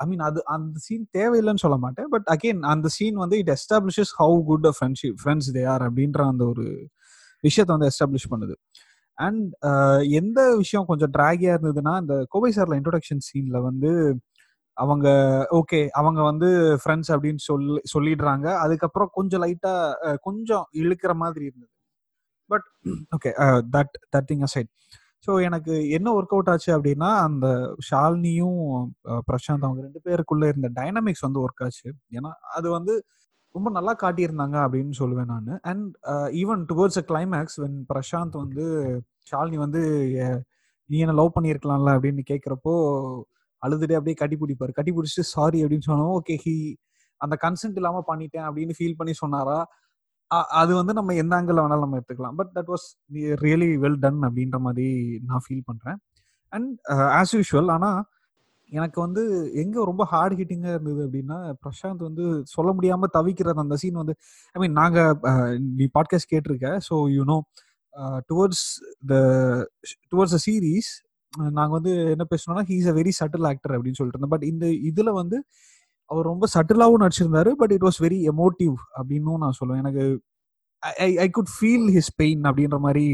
ஐ 0.00 0.07
மீன் 0.09 0.25
அது 0.29 0.41
அந்த 0.55 0.76
சீன் 0.87 1.05
தேவையில்லைன்னு 1.19 1.64
சொல்ல 1.64 1.79
மாட்டேன். 1.85 2.09
பட் 2.14 2.26
அகெயின் 2.35 2.62
அந்த 2.73 2.88
சீன் 2.97 3.19
வந்து 3.25 3.37
it 3.38 3.52
establishes 3.57 4.12
how 4.21 4.38
good 4.50 4.67
a 4.67 4.75
friendship 4.79 5.17
friends 5.23 5.50
they 5.57 5.64
are 5.75 5.85
அப்படின்ற 5.88 6.21
அந்த 6.33 6.45
ஒரு 6.52 6.64
விஷயத்தை 7.45 7.73
வந்து 7.76 7.91
எஸ்டாப்ளிஷ் 7.93 8.31
பண்ணுது. 8.33 8.57
அண்ட் 9.19 9.45
uh, 9.67 9.99
எந்த 10.21 10.41
விஷயம் 10.57 10.89
கொஞ்சம் 10.91 11.13
ட்ராகியா 11.17 11.53
இருந்ததுன்னா 11.55 11.93
இந்த 12.03 12.15
கோவை 12.35 12.51
சார்ல 12.57 12.79
இன்ட்ரோடக்ஷன் 12.81 13.23
சீன்ல 13.29 13.59
வந்து 13.69 13.91
அவங்க 14.77 15.07
ஓகே 15.59 15.81
அவங்க 16.01 16.21
வந்து 16.23 16.49
ஃப்ரெண்ட்ஸ் 16.83 17.11
அப்படின்னு 17.15 17.43
சொல்லி 17.47 17.77
சொல்லிடுறாங்க. 17.95 18.47
அதுக்கப்புறம் 18.65 19.11
கொஞ்சம் 19.19 19.43
லைட்டா 19.45 19.75
கொஞ்சம் 20.27 20.67
இழுக்கிற 20.83 21.13
மாதிரி 21.23 21.45
இருந்தது. 21.49 21.73
But 22.51 22.67
okay 23.17 23.31
that 23.77 23.95
that 24.15 24.29
thing 24.31 24.45
aside 24.49 24.71
so 25.29 25.33
எனக்கு 25.47 25.75
என்ன 25.97 26.09
ஒர்க் 26.19 26.35
அவுட் 26.37 26.51
ஆச்சு 26.53 26.71
அப்படின்னா 26.77 27.11
அந்த 27.29 27.47
ஷாலினியும் 27.89 28.61
பிரசாந்த் 29.29 29.67
அவங்க 29.67 29.81
ரெண்டு 29.87 30.01
பேருக்குள்ள 30.07 30.45
இருந்த 30.53 30.69
டைனமிக்ஸ் 30.81 31.27
வந்து 31.27 31.43
ஒர்க் 31.45 31.65
ஆச்சு. 31.67 31.89
ஏன்னா 32.19 32.33
அது 32.59 32.69
வந்து 32.71 32.95
ரொம்ப 33.57 33.69
நல்லா 33.77 33.93
காட்டியிருந்தாங்க 34.03 34.57
அப்படின்னு 34.67 34.95
சொல்லுவேன் 35.01 35.31
நான். 35.33 35.53
And 35.71 35.87
even 36.43 36.63
towards 36.71 37.01
a 37.03 37.05
climax 37.11 37.59
when 37.65 37.79
Prasanth 37.93 38.37
வந்து 38.45 38.65
ஷாலினி 39.31 39.59
வந்து 39.65 39.83
நீ 40.91 40.97
என்ன 41.05 41.15
லவ் 41.21 41.37
பண்ணியிருக்கலாம்ல? 41.37 41.93
அப்படின்னு 41.99 42.23
கேட்குறப்போ 42.33 42.75
அழுதுட்டு 43.63 43.97
அப்படியே 43.99 44.17
கட்டி 44.21 44.37
பிடிப்பாரு. 44.43 44.73
கட்டி 44.79 44.93
பிடிச்சிட்டு 44.97 45.33
சாரி 45.37 45.59
அப்படின்னு 45.65 45.89
சொன்னோம். 45.91 46.13
ஓகே 46.19 46.35
ஹி 46.45 46.55
அந்த 47.21 47.35
கன்சென்ட் 47.45 47.79
இல்லாமல் 47.81 48.09
பண்ணிட்டேன் 48.11 48.47
அப்படின்னு 48.49 48.75
ஃபீல் 48.79 48.99
பண்ணி 48.99 49.15
சொன்னாரா? 49.23 49.59
அது 50.61 50.73
வந்து 50.81 50.93
நம்ம 50.99 51.15
எந்த 51.23 51.33
ஆங்கிள் 51.39 51.61
வேணாலும் 51.61 51.85
நம்ம 51.85 51.99
எடுத்துக்கலாம். 52.01 52.37
But 52.41 52.53
that 52.57 52.71
was 52.73 52.87
really 53.45 53.71
well 53.85 54.01
done 54.05 54.21
அப்படின்ற 54.29 54.59
மாதிரி 54.67 54.89
நான் 55.29 55.45
ஃபீல் 55.47 55.67
பண்ணுறேன் 55.71 55.99
அண்ட் 56.53 56.71
ஆஸ் 57.21 57.35
யூஷுவல் 57.39 57.71
ஆனால் 57.77 58.01
எனக்கு 58.73 58.99
வந்து 59.01 59.23
எங்க 59.55 59.77
ரொம்ப 59.85 60.05
ஹார்ட் 60.05 60.35
ஹிட்டிங்கா 60.41 60.71
இருந்தது 60.75 61.01
அப்படின்னா 61.07 61.39
பிரசாந்த் 61.65 62.03
வந்து 62.03 62.25
சொல்ல 62.45 62.71
முடியாம 62.73 63.09
தவிக்கிறது 63.13 63.65
அந்த 63.65 63.77
சீன் 63.77 64.01
வந்து 64.03 64.15
ஐ 64.55 64.61
மீன் 64.61 64.73
நாங்க 64.73 64.99
நீ 65.79 65.87
பாட்காஸ்ட் 65.99 66.33
கேட்டிருக்க 66.33 66.71
so 66.89 66.97
you 67.17 67.25
know 67.25 67.39
towards 68.31 68.65
the 69.07 69.15
towards 70.13 70.37
a 70.39 70.43
series 70.47 70.91
நாங்க 71.59 71.73
வந்து 71.73 71.93
என்ன 72.15 72.25
பேசணும்னா 72.31 72.65
he's 72.71 72.89
a 72.89 72.95
very 73.01 73.13
subtle 73.21 73.49
actor 73.51 73.75
அப்படின்னு 73.77 73.99
சொல்லிட்டு 73.99 74.19
இருந்தோம். 74.19 74.35
பட் 74.37 74.49
இந்த 74.53 74.67
இதுல 74.91 75.11
வந்து 75.13 75.39
அவர் 76.11 76.27
ரொம்ப 76.27 76.47
சட்டிலாவும் 76.55 77.03
நடிச்சிருந்தாரு 77.05 77.51
but 77.63 77.73
it 77.77 77.87
was 77.89 78.01
very 78.07 78.19
emotive 78.33 78.77
அப்படின்னும் 78.99 79.43
நான் 79.45 79.59
சொல்லுவேன். 79.61 79.83
எனக்கு 79.85 80.05
I 81.07 81.11
I 81.19 81.29
could 81.31 81.53
feel 81.57 81.89
his 81.97 82.13
pain 82.17 82.43
அப்படின்ற 82.51 82.79
மாதிரி 82.87 83.07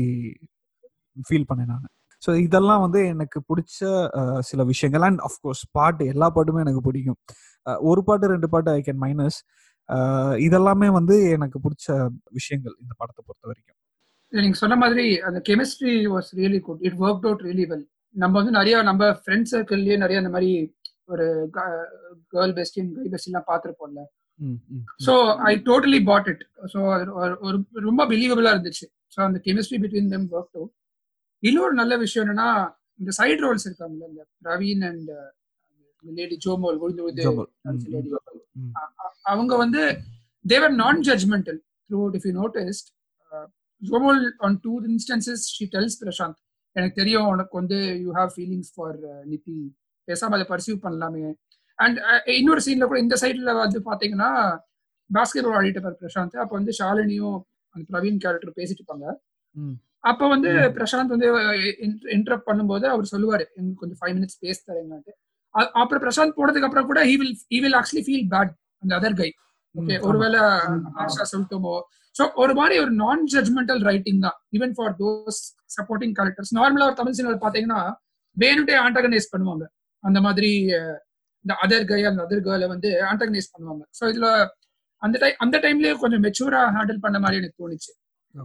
ஃபீல் 1.28 1.48
பண்ணேன் 1.50 1.72
நான். 1.74 1.86
ஸோ 2.22 2.30
இதெல்லாம் 2.46 2.82
வந்து 2.84 3.00
எனக்கு 3.12 3.38
பிடிச்ச 3.48 3.78
சில 4.50 4.64
விஷயங்கள். 4.72 5.04
அண்ட் 5.08 5.22
அஃப்கோர்ஸ் 5.28 5.62
பாட்டு 5.78 6.04
எல்லா 6.12 6.28
பாட்டுமே 6.36 6.64
எனக்கு 6.64 6.82
பிடிக்கும். 6.88 7.18
ஒரு 7.90 8.00
பாட்டு 8.08 8.32
ரெண்டு 8.34 8.48
பாட்டு 8.54 8.70
ஐ 8.78 8.80
கேன் 8.88 9.02
மைனஸ் 9.04 9.38
இதெல்லாமே 10.46 10.88
வந்து 10.98 11.16
எனக்கு 11.36 11.58
பிடிச்ச 11.64 11.86
விஷயங்கள் 12.38 12.74
இந்த 12.82 12.92
படத்தை 13.00 13.22
பொறுத்த 13.26 13.44
வரைக்கும். 13.50 13.78
நீங்க 14.32 14.58
சொன்ன 14.60 14.76
மாதிரி 14.82 15.06
அந்த 15.28 15.38
chemistry 15.48 15.94
was 16.12 16.30
really 16.38 16.60
good 16.68 16.84
it 16.88 16.98
work 17.06 17.26
out 17.28 17.42
really 17.48 17.64
well 17.72 17.86
நம்ம 18.14 18.34
வந்து 18.40 18.54
நிறைய 18.58 18.76
நம்ம 18.90 19.08
ஃப்ரெண்ட் 19.22 19.50
சர்க்கிள்லயே 19.52 19.96
நிறைய 20.04 20.20
அந்த 20.22 20.30
மாதிரி 20.34 20.52
ஒரு 21.12 21.26
கேர்ள் 22.34 22.54
பெஸ்டின் 22.58 22.90
கை 22.96 23.06
பெஸ்ட் 23.14 23.28
எல்லாம் 23.30 23.48
பார்த்துருப்போம்ல. 23.50 24.02
So 25.06 25.12
I 25.50 25.52
totally 25.68 26.00
bought 26.10 26.28
it 26.32 26.44
so 26.72 26.78
ஒரு 27.46 27.56
ரொம்ப 27.88 28.06
பிலீவபிளா 28.12 28.52
இருந்துச்சு. 28.54 28.86
ஸோ 29.14 29.18
அந்த 29.28 29.40
chemistry 29.46 29.80
between 29.84 30.12
them 30.14 30.28
work 30.36 30.56
out 30.60 30.72
இன்னொரு 31.42 31.74
நல்ல 31.74 31.94
விஷயம் 31.96 32.24
என்னன்னா 32.24 32.48
இந்த 33.00 33.10
சைடு 33.18 33.40
ரோல்ஸ் 33.44 33.66
இருக்காங்கல்ல 33.68 34.08
இந்த 34.08 34.24
பிரவீன் 34.44 34.82
அண்ட் 34.90 35.10
லேடி 36.04 36.36
ஜோமோல் 36.46 36.78
அவங்க 39.22 39.52
வந்து 39.56 39.82
they were 40.44 40.74
non 40.74 41.00
judgmental 41.00 41.60
through 41.90 42.00
if 42.16 42.26
you 42.28 42.32
noticed 42.42 42.88
Jomol 43.82 44.22
on 44.38 44.56
two 44.60 44.72
instances 44.90 45.44
she 45.56 45.64
tells 45.74 45.98
Prasanth 46.02 46.38
எனக்கு 46.76 46.98
தெரியும் 47.00 47.28
உனக்கு 47.32 47.54
வந்து 47.60 47.78
யூ 48.04 48.10
ஹாவ் 48.14 48.30
ஃபீலிங்ஸ் 48.36 48.70
ஃபார் 48.74 48.98
நிதி 49.24 49.56
பேசாம 50.08 50.36
அதை 50.38 50.46
பர்சீவ் 50.50 50.78
பண்ணலாமே. 50.84 51.22
அண்ட் 51.78 51.98
இன்னொரு 52.38 52.60
சீன்ல 52.66 52.86
கூட 52.86 52.98
இந்த 53.00 53.16
சைட்ல 53.22 53.52
வந்து 53.58 53.78
பாத்தீங்கன்னா 53.90 54.30
பாஸ்கெட் 55.10 55.46
பால் 55.46 55.58
ஆடிட்டு 55.60 55.80
பிரசாந்த் 56.02 56.36
அப்போ 56.42 56.54
வந்து 56.58 56.72
ஷாலினியும் 56.78 57.38
அந்த 57.74 57.84
பிரவீன் 57.90 58.20
கேரக்டர் 58.24 58.58
பேசிட்டு 58.60 58.80
இருப்பாங்க. 58.82 59.06
அப்போ 60.04 60.24
வந்து. 60.34 60.50
பிரசாந்த் 60.78 61.14
வந்து 61.14 61.28
இன்டரப்ட் 62.16 62.48
பண்ணும்போது 62.48 62.86
அவர் 62.94 63.12
சொல்லுவாரு. 63.14 63.44
எனக்கு 63.58 63.78
கொஞ்சம் 63.82 64.00
ஃபைவ் 64.00 64.14
மினிட்ஸ் 64.18 64.40
பேச 64.44 64.58
தரேங்கன்ட்டு 64.70 65.12
அப்புறம் 65.80 66.02
பிரசாந்த் 66.04 66.36
போனதுக்கு 66.38 66.68
அப்புறம் 66.68 66.88
கூட 66.90 67.00
he 67.10 67.14
will 67.20 67.34
he 67.54 67.58
will 67.64 67.76
actually 67.80 68.04
feel 68.06 68.26
bad 68.34 68.52
அந்த 68.82 68.92
அதர் 68.98 69.18
கை 69.20 69.30
ஓகே 69.74 69.96
ஒருவேளை. 70.08 70.40
ஆஷா 71.02 71.24
சொல்லிட்டோமோ. 71.32 71.74
ஸோ 72.14 72.22
ஒரு 72.42 72.52
மாதிரி 72.60 72.76
ஒரு 72.84 72.92
நான் 73.02 73.22
ஜட்மெண்டல் 73.34 73.82
ரைட்டிங் 73.88 74.20
தான் 74.26 74.36
even 74.56 74.74
for 74.78 74.94
those 75.02 75.38
supporting 75.76 76.14
characters 76.18 76.52
நார்மலா 76.58 76.88
ஒரு 76.90 76.98
தமிழ் 77.00 77.16
சினிமா 77.18 77.36
பாத்தீங்கன்னா 77.46 77.80
வேணுட்டே 78.36 78.76
ஆண்டகனைஸ் 78.84 79.32
பண்ணுவாங்க. 79.34 79.64
அந்த 80.04 80.18
மாதிரி 80.26 80.50
இந்த 81.44 81.54
அதர் 81.64 81.88
கை 81.90 82.00
அந்த 82.10 82.20
அதர் 82.26 82.44
கேர்ல 82.46 82.66
வந்து 82.74 82.90
ஆண்டகனைஸ் 83.10 83.52
பண்ணுவாங்க. 83.54 83.82
ஸோ 83.98 84.02
இதுல 84.12 84.26
அந்த 85.02 85.16
டைம் 85.22 85.38
அந்த 85.44 85.56
டைம்லயே 85.64 85.94
கொஞ்சம் 86.02 86.22
மெச்சூரா 86.26 86.60
ஹேண்டில் 86.76 87.02
பண்ண 87.04 87.16
மாதிரி 87.24 87.40
எனக்கு 87.40 87.60
தோணுச்சு. 87.62 87.92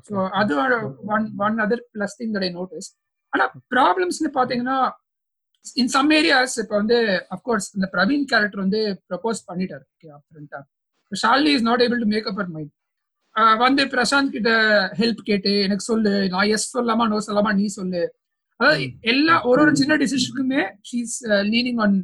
ஸோ 0.08 0.16
அது 0.40 0.54
one 1.16 1.28
one 1.40 1.58
other 1.66 1.84
plus 1.94 2.18
thing 2.20 2.34
that 2.36 2.48
I 2.48 2.52
notice 2.52 2.90
ஆனா 3.34 3.46
ப்ராப்ளம்ஸ்னு 3.74 4.32
பாத்தீங்கன்னா 4.38 4.78
இன் 5.76 5.92
சம் 5.94 6.12
ஏரியாஸ் 6.18 6.56
இப்போ 6.64 6.76
வந்து 6.82 6.98
அஃப்கோர்ஸ் 7.36 7.68
இந்த 7.76 7.88
பிரவீன் 7.94 8.26
கேரக்டர் 8.32 8.64
வந்து 8.66 8.80
ப்ரப்போஸ் 9.10 9.40
பண்ணிட்டாரு. 9.50 9.86
Okay 9.94 10.10
அப்ரண்டா 10.18 10.60
Shalini 11.12 11.52
is 11.58 11.68
not 11.70 11.84
able 11.86 12.02
to 12.04 12.10
make 12.14 12.28
up 12.32 12.42
mind 12.56 12.74
வந்து 13.62 13.84
பிரசாந்த் 13.92 14.36
கிட்ட 14.36 14.52
ஹெல்ப் 15.00 15.20
கேட்டு 15.26 15.52
எனக்கு 15.66 15.84
சொல்லு 15.84 16.14
நான் 16.34 16.52
எஸ் 16.56 16.72
சொல்லாமா 16.72 17.06
நோ 17.12 17.18
சொல்லாமா 17.28 17.52
நீ 17.60 17.66
சொல்லு. 17.76 18.02
அதாவது. 18.60 18.86
எல்லா 19.12 19.34
ஒரு 19.50 19.60
ஒரு 19.64 19.74
சின்ன 19.82 19.96
டிசிஷனுக்குமே 20.02 20.62
she's 20.90 21.16
leaning 21.52 21.82
on 21.86 21.98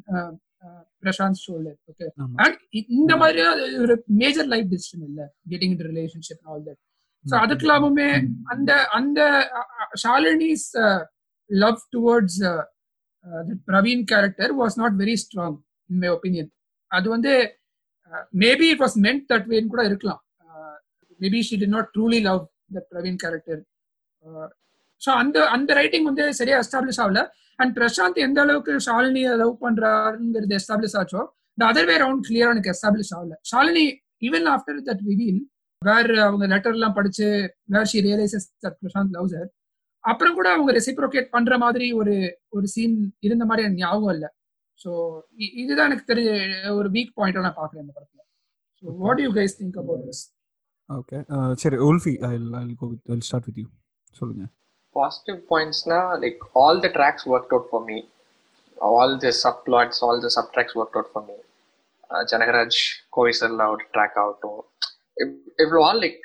Prasanth 1.04 1.40
shoulder 1.46 1.78
okay. 1.92 2.06
And 2.44 2.58
இந்த 2.98 3.14
மாதிரி 3.22 3.42
ஒரு 3.84 3.96
மேஜர் 4.20 4.50
லைஃப் 4.54 4.70
டிசிஷன் 4.74 5.06
இல்ல. 5.10 5.22
Getting 5.52 5.74
in 5.76 5.84
relationship 5.90 6.44
all 6.50 6.64
that 6.68 6.82
so 7.26 7.36
அதுக்கெல்லாமுமே 7.44 8.08
அந்த 8.54 8.72
அந்த 8.98 9.20
Shalini's 10.04 10.70
love 11.50 11.82
towards 11.96 12.40
Praveen 13.70 14.06
character 14.12 14.54
was 14.62 14.78
not 14.82 14.96
very 15.04 15.16
strong 15.24 15.58
in 15.90 16.02
my 16.04 16.10
opinion 16.18 16.50
அது 16.92 17.08
வந்து 17.16 17.34
maybe 18.44 18.68
it 18.74 18.82
was 18.86 18.98
meant 19.06 19.24
that 19.32 19.48
way 19.52 19.70
கூட 19.74 19.84
இருக்கலாம். 19.90 20.20
Maybe 21.20 21.40
she 21.48 21.56
did 21.62 21.68
not 21.76 21.90
truly 21.96 22.20
love 22.28 22.42
that 22.76 22.88
Praveen 22.94 23.20
character 23.24 23.62
so 25.02 25.10
அந்த 25.22 25.38
அந்த 25.56 25.72
writing 25.80 26.06
வந்து 26.10 26.26
சரியா 26.40 26.58
எஸ்டாப்ளிஷ் 26.64 27.02
ஆகல. 27.06 27.22
அண்ட் 27.60 27.72
பிரசாந்த் 27.80 28.20
எந்த 28.26 28.40
அளவுக்கு 28.46 28.74
ஷாலினியை 28.88 29.32
லவ் 29.42 29.56
பண்றாருங்கிறது 29.66 30.54
எஸ்டாப்ளிஷ் 30.60 30.98
ஆச்சோ 31.02 31.22
இந்த 31.58 31.64
அதர் 31.72 31.90
வே 31.90 31.96
ரவுண்ட் 32.04 32.26
கிளியரா 32.28 32.52
எனக்கு 32.56 32.72
எஸ்டாப்ளிஷ் 32.76 33.14
ஆகல. 33.18 33.34
Shalini 33.52 33.86
even 34.28 34.48
after 34.54 34.80
that 34.90 35.04
reveal 35.10 35.42
where 35.88 36.12
அவங்க 36.28 36.46
லெட்டர் 36.54 36.76
எல்லாம் 36.78 36.96
படிச்சு 36.98 37.28
where 37.76 37.90
she 37.92 38.00
realises 38.08 38.48
that 38.66 38.78
Prasanth 38.84 39.16
loves 39.18 39.36
her 39.40 39.52
அப்புறம் 40.04 40.38
கூட 40.38 40.48
அவங்க 40.56 40.72
ரெசிப்ரோகேட் 40.80 41.30
பண்ற 41.36 41.58
மாதிரி 41.64 41.86
ஒரு 42.00 42.16
ஒரு 42.56 42.66
சீன் 42.76 42.98
இருந்த 43.28 43.44
மாதிரி 43.50 43.66
எனக்கு 43.66 43.84
ஞாபகம் 43.84 44.14
இல்லை. 44.16 44.30
ஸோ 44.80 44.92
இதுதான் 45.62 45.90
எனக்கு 45.90 46.10
தெரிஞ்ச 46.12 46.32
ஒரு 46.80 46.90
வீக் 46.96 47.14
பாயிண்ட் 47.20 47.46
நான் 47.48 47.60
பாக்குறேன் 47.62 47.84
இந்த 47.86 47.94
படத்துல. 47.98 48.22
So 48.80 48.96
what 49.04 49.22
you 49.26 49.30
guys 49.40 49.56
think 49.60 49.78
about 49.84 50.04
this 50.10 50.24
okay 50.90 51.20
சரி 51.64 51.78
Wolfie 51.90 52.14
I 52.32 52.34
I 52.62 52.66
go 52.82 52.90
with 52.92 53.14
I 53.16 53.20
start 53.30 53.48
with 53.50 53.62
you 53.64 53.68
சொல்லுங்க. 54.22 54.46
Positive 54.96 55.38
points 55.52 55.78
na 55.92 56.00
like 56.24 56.42
all 56.62 56.76
the 56.84 56.90
tracks 56.96 57.24
worked 57.32 57.54
out 57.56 57.64
for 57.72 57.80
me. 57.88 57.96
All 58.78 59.12
the 59.24 59.32
subplots 59.44 59.98
all 60.08 60.18
the 60.26 60.32
subtracks 60.36 60.74
worked 60.80 60.98
out 61.00 61.08
for 61.14 61.22
me. 61.30 61.38
Uh, 62.10 62.22
janagaraj 62.32 62.76
கோவிசல்ல 63.16 63.66
ஒரு 63.74 63.84
track 63.94 64.20
ஆகட்டும். 64.24 64.60
இவ்வளோ 65.64 65.82
all 65.90 66.02
like 66.06 66.22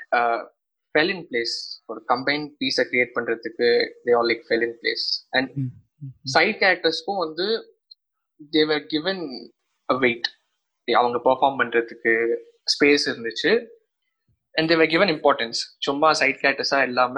fell 0.95 1.11
in 1.15 1.25
place 1.29 1.55
ஒரு 1.91 1.99
combine 2.11 2.45
பீஸை 2.61 2.85
create 2.91 3.15
பண்றதுக்கு 3.17 3.69
they 4.05 4.13
all 4.19 4.29
like 4.31 4.43
fell 4.47 4.65
in 4.67 4.77
place 4.81 5.05
and 5.37 5.51
side 6.35 6.59
கேரக்டர்ஸ்க்கும் 6.63 7.23
வந்து 7.25 7.47
they were 8.57 8.85
given 8.93 9.23
a 9.89 9.97
weight 10.05 10.27
அவங்க 10.87 11.17
perform 11.27 11.57
பண்றதுக்கு 11.61 12.11
ஸ்பேஸ் 12.73 13.03
இருந்துச்சு. 13.09 13.51
And 14.55 14.69
they were 14.71 14.91
given 14.93 15.11
importance 15.15 15.59
சும்மா 15.87 16.09
சைட் 16.21 16.39
கேரக்டர்ஸா 16.43 16.79
இல்லாம 16.89 17.17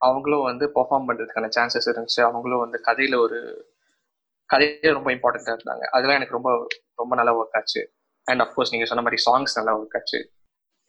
அவங்களும் 0.00 0.46
வந்து 0.50 0.64
பெர்ஃபார்ம் 0.76 1.08
பண்றதுக்கான 1.08 1.50
சான்சஸ் 1.56 1.88
இருந்துச்சு. 1.92 2.20
அவங்களும் 2.28 2.62
வந்து 2.64 2.78
கதையில 2.88 3.18
ஒரு 3.24 3.38
கதையில 4.50 4.92
ரொம்ப 4.98 5.10
இம்பார்ட்டண்டா 5.16 5.54
இருந்தாங்க. 5.56 5.84
அதெல்லாம் 5.94 6.18
எனக்கு 6.18 6.36
ரொம்ப 6.38 6.50
ரொம்ப 7.00 7.12
நல்லா 7.20 7.34
ஒர்க் 7.38 7.56
ஆச்சு. 7.60 7.82
அண்ட் 8.26 8.42
அஃப்கோர்ஸ் 8.44 8.72
நீங்க 8.72 8.86
சொன்ன 8.90 9.02
மாதிரி 9.06 9.20
சாங்ஸ் 9.26 9.56
நல்லா 9.58 9.74
ஒர்க் 9.80 9.96
ஆச்சு. 10.00 10.20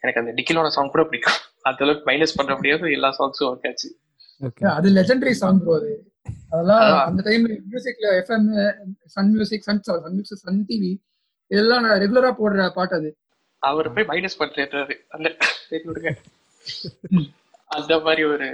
எனக்கு 0.04 0.22
அந்த 0.22 0.32
டிக்கிலோட 0.38 0.68
சாங் 0.76 0.94
கூட 0.94 1.04
பிடிக்கும். 1.08 1.40
அந்த 1.68 1.80
அளவுக்கு 1.86 2.08
மைனஸ் 2.10 2.38
பண்ண 2.40 2.52
முடியாது 2.56 2.92
எல்லா 2.98 3.10
சாங்ஸும் 3.18 3.50
ஒர்க் 3.50 3.68
ஆச்சு. 3.70 3.90
ஓகே 4.42 4.66
அது 4.78 4.88
லெஜெண்டரி 4.98 5.34
சாங் 5.42 5.60
ப்ரோ 5.64 5.74
அது. 5.80 5.92
அதெல்லாம். 6.52 6.84
அந்த 7.08 7.22
டைம்ல 7.28 7.56
மியூசிக்ல 7.72 8.08
FM 8.22 8.48
Sun 9.16 9.32
music 9.34 9.66
Sun 9.68 9.82
Sun 9.88 10.16
music 10.18 10.44
Sun 10.46 10.62
TV 10.70 10.92
இதெல்லாம் 11.52 11.84
நான் 11.86 12.02
ரெகுலரா 12.04 12.32
போடுற 12.40 12.68
பாட்டு 12.78 12.96
அது. 13.00 13.10
அவர் 13.64 13.94
போய் 13.96 14.10
மைனஸ் 14.12 14.40
பண்றாரு 14.42 14.96
அந்த 15.16 15.28
அந்த 17.70 17.94
மாதிரி 18.06 18.24
ஒரு 18.32 18.48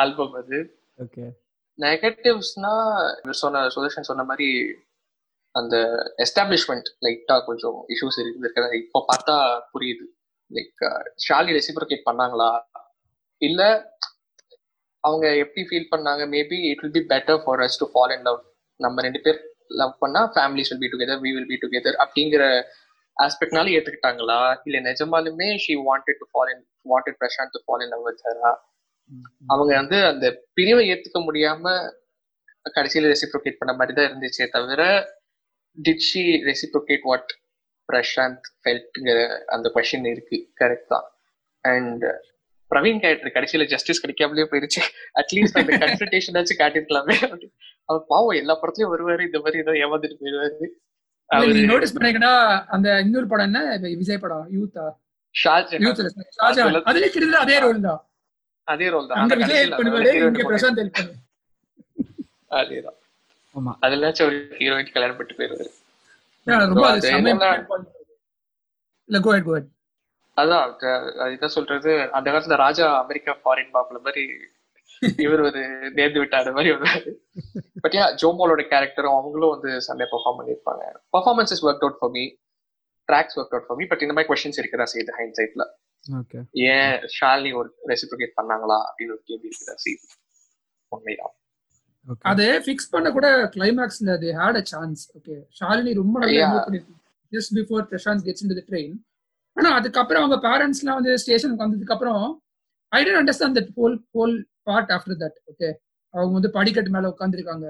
ஆல்பம் 0.00 0.34
அது. 0.40 0.58
ஓகே 0.98 1.24
நெகட்டிவ்ஸ்னா 1.78 2.72
சொன்ன 3.40 3.62
சுதர்ஷன் 3.74 4.08
சொன்ன 4.08 4.24
மாதிரி 4.30 4.48
அந்த 5.54 5.76
எஸ்டாப்ளிஷ்மெண்ட் 6.24 6.88
லைட்டா 7.04 7.36
கொஞ்சம் 7.48 7.78
இஷ்யூஸ் 7.94 8.18
இருந்திருக்கிறது 8.22 8.76
இப்போ 8.82 8.98
பார்த்தா 9.10 9.36
புரியுது. 9.72 10.04
லைக் 10.50 10.82
ஷாலி 11.26 11.50
ரெசிப்ரோகேட் 11.58 12.08
பண்ணாங்களா? 12.08 12.50
இல்ல 13.42 13.60
அவங்க 15.04 15.26
எப்படி 15.44 15.62
ஃபீல் 15.68 15.90
பண்ணாங்க? 15.92 16.22
Maybe 16.34 16.58
it 16.70 16.82
will 16.84 16.96
be 16.98 17.02
better 17.12 17.40
for 17.44 17.62
us 17.66 17.78
to 17.82 17.86
fall 17.92 18.12
in 18.16 18.26
love 18.28 18.40
நம்ம 18.80 19.02
ரெண்டு 19.06 19.20
பேர் 19.24 19.38
லவ் 19.80 19.94
பண்ணா 20.02 20.20
families 20.34 20.70
will 20.72 20.82
be 20.84 20.90
together 20.94 21.20
we 21.24 21.30
will 21.36 21.50
be 21.52 21.58
together 21.64 21.96
அப்படிங்கிற 22.04 22.42
ஆஸ்பெக்ட்னால 23.16 23.72
ஏத்துக்கிட்டாங்களா? 23.76 24.40
இல்ல 24.66 24.76
நிஜமாலுமே 24.88 25.48
she 25.64 25.74
wanted 25.88 26.20
to 26.20 26.26
fall 26.32 26.50
in 26.54 26.62
wanted 26.86 27.18
Prasanth 27.22 27.54
to 27.56 27.60
fall 27.64 27.82
in 27.84 27.92
love 27.94 28.04
with 28.08 28.22
Hara 28.26 28.52
அவங்க 29.52 29.70
வந்து 29.80 29.98
அந்த 30.10 30.26
பிரிவை 30.56 30.82
ஏத்துக்க 30.92 31.20
முடியாம 31.28 31.64
கடைசியில 32.66 33.10
ரெசிப்ரோகேட் 33.12 33.60
பண்ண 33.60 33.72
மாதிரி 33.78 33.94
தான் 33.96 34.08
இருந்துச்சே 34.10 34.46
தவிர 34.56 34.82
did 35.78 36.06
she 36.08 36.22
reciprocate 36.48 37.06
what 37.10 37.30
Prasanth 37.90 38.48
ஃபெல்ட்ங்கிற 38.62 39.18
அந்த 39.54 39.66
கொஷின் 39.76 40.10
இருக்கு 40.14 40.38
கரெக்ட் 40.60 40.90
தான். 40.94 41.06
அண்ட் 41.64 42.04
பிரவீன் 42.70 43.00
கேரக்டர் 43.02 43.34
கடைசியில 43.36 43.64
ஜஸ்டிஸ் 43.66 44.02
கிடைக்காமலே 44.02 44.46
போயிருச்சு. 44.50 44.82
அட்லீஸ்ட் 45.20 45.58
அந்த 45.60 45.72
கன்சல்டேஷன் 45.84 46.38
வச்சு 46.40 46.54
காட்டிருக்கலாமே 46.60 47.16
அவர் 47.88 48.04
பாவம் 48.12 48.38
எல்லா 48.40 48.54
படத்துலயும் 48.60 48.92
வருவாரு 48.94 49.22
இந்த 49.28 49.38
மாதிரி 49.44 49.62
ஏதோ 49.64 49.72
ஏமாந்துட்டு 49.84 50.20
போயிருவாரு. 50.20 50.68
நோட்டீஸ் 51.70 51.94
பண்ணீங்கன்னா 51.96 52.32
அந்த 52.74 52.88
இன்னொரு 53.04 53.26
படம் 53.32 53.48
என்ன? 53.50 53.60
விஜய் 54.02 54.22
படம் 54.24 54.46
யூத்தா 54.56 54.84
அதே 57.42 57.56
ரோல் 57.64 57.84
தான். 57.88 58.00
அதே 58.68 58.86
ரோல் 58.94 59.08
தான். 59.10 59.20
அதேதான். 62.60 62.96
ஆமா. 63.54 63.72
அதுலாச்சும் 63.84 64.26
ஒரு 64.28 64.38
ஹீரோயின் 64.60 64.94
கல்யாணம் 64.94 65.16
பண்ணிட்டு 65.18 65.38
போயிருவாரு. 65.38 65.70
Yeah, 66.46 66.60
So. 67.02 67.14
இல்ல. 67.32 67.46
அதான் 70.36 70.62
அது- 70.66 70.90
அது 71.20 71.32
என்ன 71.32 71.48
சொல்றது 71.54 71.90
அந்த 72.16 72.26
காலத்துல 72.28 72.56
ராஜா 72.62 72.86
அமெரிக்கா 73.00 73.32
ஃபாரின் 73.40 73.72
பாப்புல 73.74 73.98
மாதிரி 74.04 74.22
இவர் 75.20 75.42
ஒரு 75.42 75.60
நேர்ந்து 75.96 76.20
விட்டாரு 76.20 76.50
மாதிரி 76.52 76.70
வருவாரு 76.74 77.10
பட் 77.82 77.96
யா 77.96 78.04
ஜோமோலோட 78.22 78.62
கேரக்டரும் 78.70 79.16
அவங்களும் 79.16 79.52
வந்து 79.54 79.70
செம்மையா 79.86 80.08
பெர்ஃபார்ம் 80.12 80.38
பண்ணியிருப்பாங்க 80.38 80.84
performances 81.14 81.64
work 81.66 81.84
out 81.84 81.98
for 82.00 82.12
me 82.12 82.24
tracks 83.08 83.36
work 83.38 83.54
out 83.54 83.66
for 83.68 83.78
me 83.80 83.86
but 83.86 84.02
இந்த 84.02 84.14
மாதிரி 84.16 84.30
கொஸ்டின்ஸ் 84.30 84.60
இருக்குதா 84.60 84.86
செய்யுது 84.92 85.14
ஹைண்ட் 85.18 85.36
சைட்ல 85.40 85.66
ஏன் 86.68 86.96
ஷாலினி 87.16 87.52
ஒரு 87.60 87.70
ரெசிப்ரிகேட் 87.90 88.36
பண்ணாங்களா 88.38 88.78
அப்படின்னு 88.86 89.14
ஒரு 89.16 89.22
கேள்வி 89.24 89.48
இருக்குதா 89.50 89.76
செய்யுது 89.84 90.08
உண்மையா 90.92 91.26
ஓகே 91.26 91.39
அது 92.24 92.44
ஃபிக்ஸ் 92.64 92.90
பண்ண 92.92 93.08
கூட 93.10 93.26
கிளைமேக்ஸ்ல 93.54 94.14
they 94.22 94.30
had 94.38 94.58
a 94.60 94.64
chance 94.72 95.02
okay 95.18 95.36
Shalini 95.58 95.92
ரொம்ப 96.00 96.14
நல்லா 96.20 96.34
Yeah. 96.36 96.50
மூவ் 96.52 96.64
பண்ணிருக்கு. 96.66 96.94
Just 97.32 97.52
before 97.58 97.84
Prasanth 97.90 98.24
gets 98.26 98.44
in 98.44 98.52
the 98.52 98.64
train 98.70 98.94
ஆனா 99.56 99.70
அதுக்கப்புறம் 99.78 100.22
அவங்க 100.22 100.38
பேரண்ட்ஸ்லாம் 100.46 100.98
வந்து 100.98 101.12
ஸ்டேஷனுக்கு 101.22 101.64
வந்ததுக்கு 101.64 101.94
அப்புறம் 101.96 102.22
I 102.92 103.00
didn't 103.04 103.20
understand 103.20 103.56
that 103.58 103.70
whole 103.76 103.96
whole 104.14 104.34
part 104.62 104.92
after 104.92 105.20
that 105.22 105.38
okay 105.52 105.68
அவங்க 106.14 106.32
வந்து 106.32 106.50
படிக்கட்டு 106.50 106.90
மேல 106.90 107.10
உட்காந்துருக்காங்க 107.14 107.66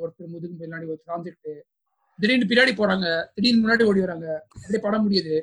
ஒருத்தர் 0.00 0.32
முதுகு 0.34 0.54
முன்னாடி 0.60 0.86
ஒரு 0.86 1.00
சாஞ்சிட்டு 1.08 1.52
திடீர்னு 2.18 2.48
பின்னாடி 2.50 2.72
போறாங்க. 2.76 3.06
திடீர்னு 3.34 3.62
முன்னாடி 3.62 3.84
ஓடி 3.88 4.00
வராங்க. 4.00 4.26
அப்படியே 4.54 4.80
படம் 4.82 5.04
முடியுது. 5.06 5.36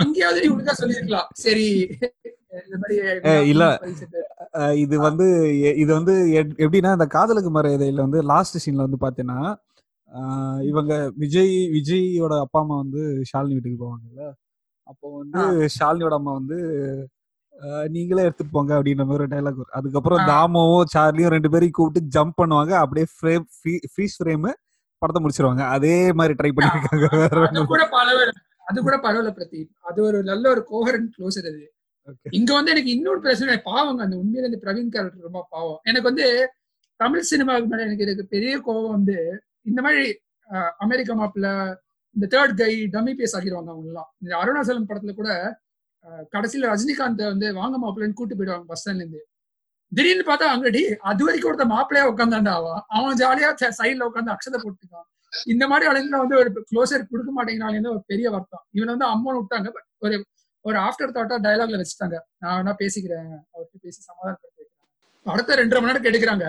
அங்கேயாவது 0.00 0.40
நீ 0.42 0.48
ஒழுங்கா 0.48 0.74
சொல்லிருக்கலாம் 0.80 1.28
சரி. 1.44 1.66
இல்ல. 3.42 3.64
இது 4.74 4.98
வந்து 4.98 5.26
இது 5.76 5.92
வந்து 5.94 6.12
எப்- 6.32 6.58
எப்படின்னா 6.58 6.92
இந்த 6.92 7.06
காதலுக்கு 7.06 7.60
மரியாதையில 7.60 7.94
வந்து 7.94 8.22
லாஸ்ட் 8.22 8.70
சீன்ல 8.70 8.88
வந்து 8.88 8.98
பாத்தீங்கன்னா 9.00 9.56
இவங்க 10.62 11.12
விஜய் 11.14 11.68
விஜயோட 11.70 12.40
அப்பா 12.40 12.60
அம்மா 12.60 12.76
வந்து 12.76 13.22
ஷாலினி 13.32 13.52
வீட்டுக்கு 13.52 13.84
போவாங்கல்ல? 13.84 14.32
அப்போ 14.82 15.18
வந்து 15.18 15.68
ஷாலினியோட 15.78 16.12
அம்மா 16.12 16.32
வந்து 16.32 16.58
நீங்களே 17.88 18.22
எடுத்துட்டு 18.22 18.52
போங்க 18.52 18.82
அப்படின்ற 18.82 18.96
மாதிரி 18.96 19.12
ஒரு 19.12 19.26
டைலாக் 19.26 19.42
வரும். 19.42 19.64
அதுக்கப்புறம். 19.70 20.18
தாமோவும் 20.26 20.84
சார்லியும் 20.96 21.28
ரெண்டு 21.28 21.50
பேரையும் 21.50 21.70
கூப்பிட்டு 21.70 22.20
ஜம்ப் 22.20 22.32
பண்ணுவாங்க. 22.42 22.70
அப்படியே 22.70 23.06
ஃப்ரேம் 23.14 23.44
ஃப்ரீஸ் 23.64 24.16
ஃப்ரேம் 24.24 24.52
படத்தை 24.98 25.24
முடிச்சிருவாங்க. 25.24 25.60
அதே 25.60 26.12
மாதிரி 26.12 26.34
ட்ரை 26.42 26.52
பண்ணிருக்காங்க 26.56 27.24
அது 27.24 27.40
ஒண்ணும் 27.40 27.66
கூட 27.66 27.88
பரவாயில்ல. 27.88 28.30
அது 28.66 28.82
கூட 28.82 28.96
பரவாயில்ல 28.96 29.34
பிரதீப். 29.34 29.68
அது 29.82 30.02
ஒரு 30.02 30.22
நல்ல 30.22 30.50
ஒரு 30.50 30.66
கோஹரண்ட் 30.70 31.20
க்ளோசர் 31.20 31.48
அது. 31.48 31.74
இங்க 32.32 32.50
வந்து 32.54 32.72
எனக்கு 32.74 32.92
இன்னொரு 32.92 33.20
பிரச்சனை 33.20 33.56
பாவங்க. 33.66 34.00
அந்த 34.04 34.16
உண்மையில 34.16 34.50
இந்த 34.50 34.60
பிரவீன் 34.62 34.92
கேரக்டர் 34.94 35.26
ரொம்ப 35.28 35.42
பாவம். 35.52 35.80
எனக்கு 35.86 36.08
வந்து 36.10 36.26
தமிழ் 37.00 37.28
சினிமாவுக்கு 37.30 37.70
மேல 37.70 37.86
எனக்கு 37.86 38.04
இதுக்கு 38.06 38.24
பெரிய 38.34 38.54
கோவம் 38.66 38.94
வந்து 38.94 39.16
இந்த 39.66 39.80
மாதிரி 39.82 40.02
அமெரிக்க 40.02 40.84
அமெரிக்கா 40.84 41.14
மாப்பிள்ள 41.16 41.48
இந்த 42.16 42.26
தேர்ட் 42.32 42.54
கை 42.60 42.72
டம்மி 42.92 43.12
பேஸ் 43.16 43.34
ஆகிடுவாங்க 43.36 43.70
அவங்க 43.72 43.88
எல்லாம் 43.90 44.10
இந்த 44.22 44.32
அருணாசலம் 44.38 44.88
படத்துல 44.88 45.14
கூட 45.14 45.30
அஹ், 46.04 46.24
கடைசியில 46.32 46.68
ரஜினிகாந்த் 46.72 47.22
வந்து 47.26 47.46
வாங்க 47.56 47.76
மாப்பிள்ளைன்னு 47.78 48.18
கூட்டு 48.18 48.36
போயிடுவாங்க 48.36 48.66
பஸ் 48.66 48.80
ஸ்டாண்ட்ல 48.80 49.04
இருந்து. 49.04 49.20
திடீர்னு 49.92 50.24
பார்த்தா 50.28 50.46
அங்கடி 50.54 50.80
அது 51.10 51.22
வரைக்கும் 51.26 51.50
ஒருத்த 51.50 51.66
மாப்பிள்ளையா 51.72 52.06
உட்காந்தாண்டா 52.10 52.52
அவன். 52.60 52.80
அவன் 52.96 53.18
ஜாலியா 53.20 53.48
சைட்ல 53.78 54.08
உட்காந்து 54.08 54.34
அக்ஷதை 54.34 54.58
போட்டுக்கான் 54.62 55.06
இந்த 55.46 55.64
மாதிரி 55.70 55.86
ஆளுங்களை 55.90 56.18
வந்து 56.22 56.36
ஒரு 56.36 56.50
க்ளோசர் 56.70 57.10
கொடுக்க 57.10 57.30
மாட்டேங்கிறாங்க 57.32 57.90
ஒரு 57.94 58.02
பெரிய 58.06 58.26
வருத்தம். 58.30 58.64
இவன் 58.72 58.92
வந்து 58.94 59.08
அம்மன் 59.12 59.38
விட்டாங்க 59.38 59.68
பட் 59.70 59.88
ஒரு 60.02 60.16
ஒரு 60.68 60.78
ஆஃப்டர் 60.86 61.14
தாட்டா 61.16 61.36
டயலாக்ல 61.46 61.80
வச்சுட்டாங்க. 61.82 62.16
நான் 62.42 62.56
வேணா 62.58 62.72
பேசிக்கிறேன். 62.82 63.28
அவர்கிட்ட 63.52 63.78
பேசி 63.86 64.00
சமாதானப்படுத்தி 64.08 64.60
வைக்கிறேன். 64.62 64.88
அடுத்த 65.34 65.56
ரெண்டரை 65.60 65.80
மணி 65.82 65.90
நேரம் 65.92 66.08
எடுக்கிறாங்க. 66.10 66.46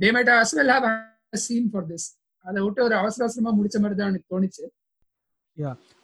They 0.00 0.08
might 0.16 0.30
as 0.40 0.50
well 0.58 0.70
have 0.74 0.86
a 0.90 1.38
scene 1.44 1.68
for 1.72 1.86
this 1.90 2.08
அதை 2.44 2.58
விட்டு 2.64 2.80
ஒரு 2.86 2.94
அவசர 3.00 3.24
அவசரமா 3.26 3.50
முடிச்ச 3.58 3.76
மாதிரி 3.82 3.96
தான் 3.98 4.10
எனக்கு 4.12 4.30
தோணுச்சு. 4.32 4.64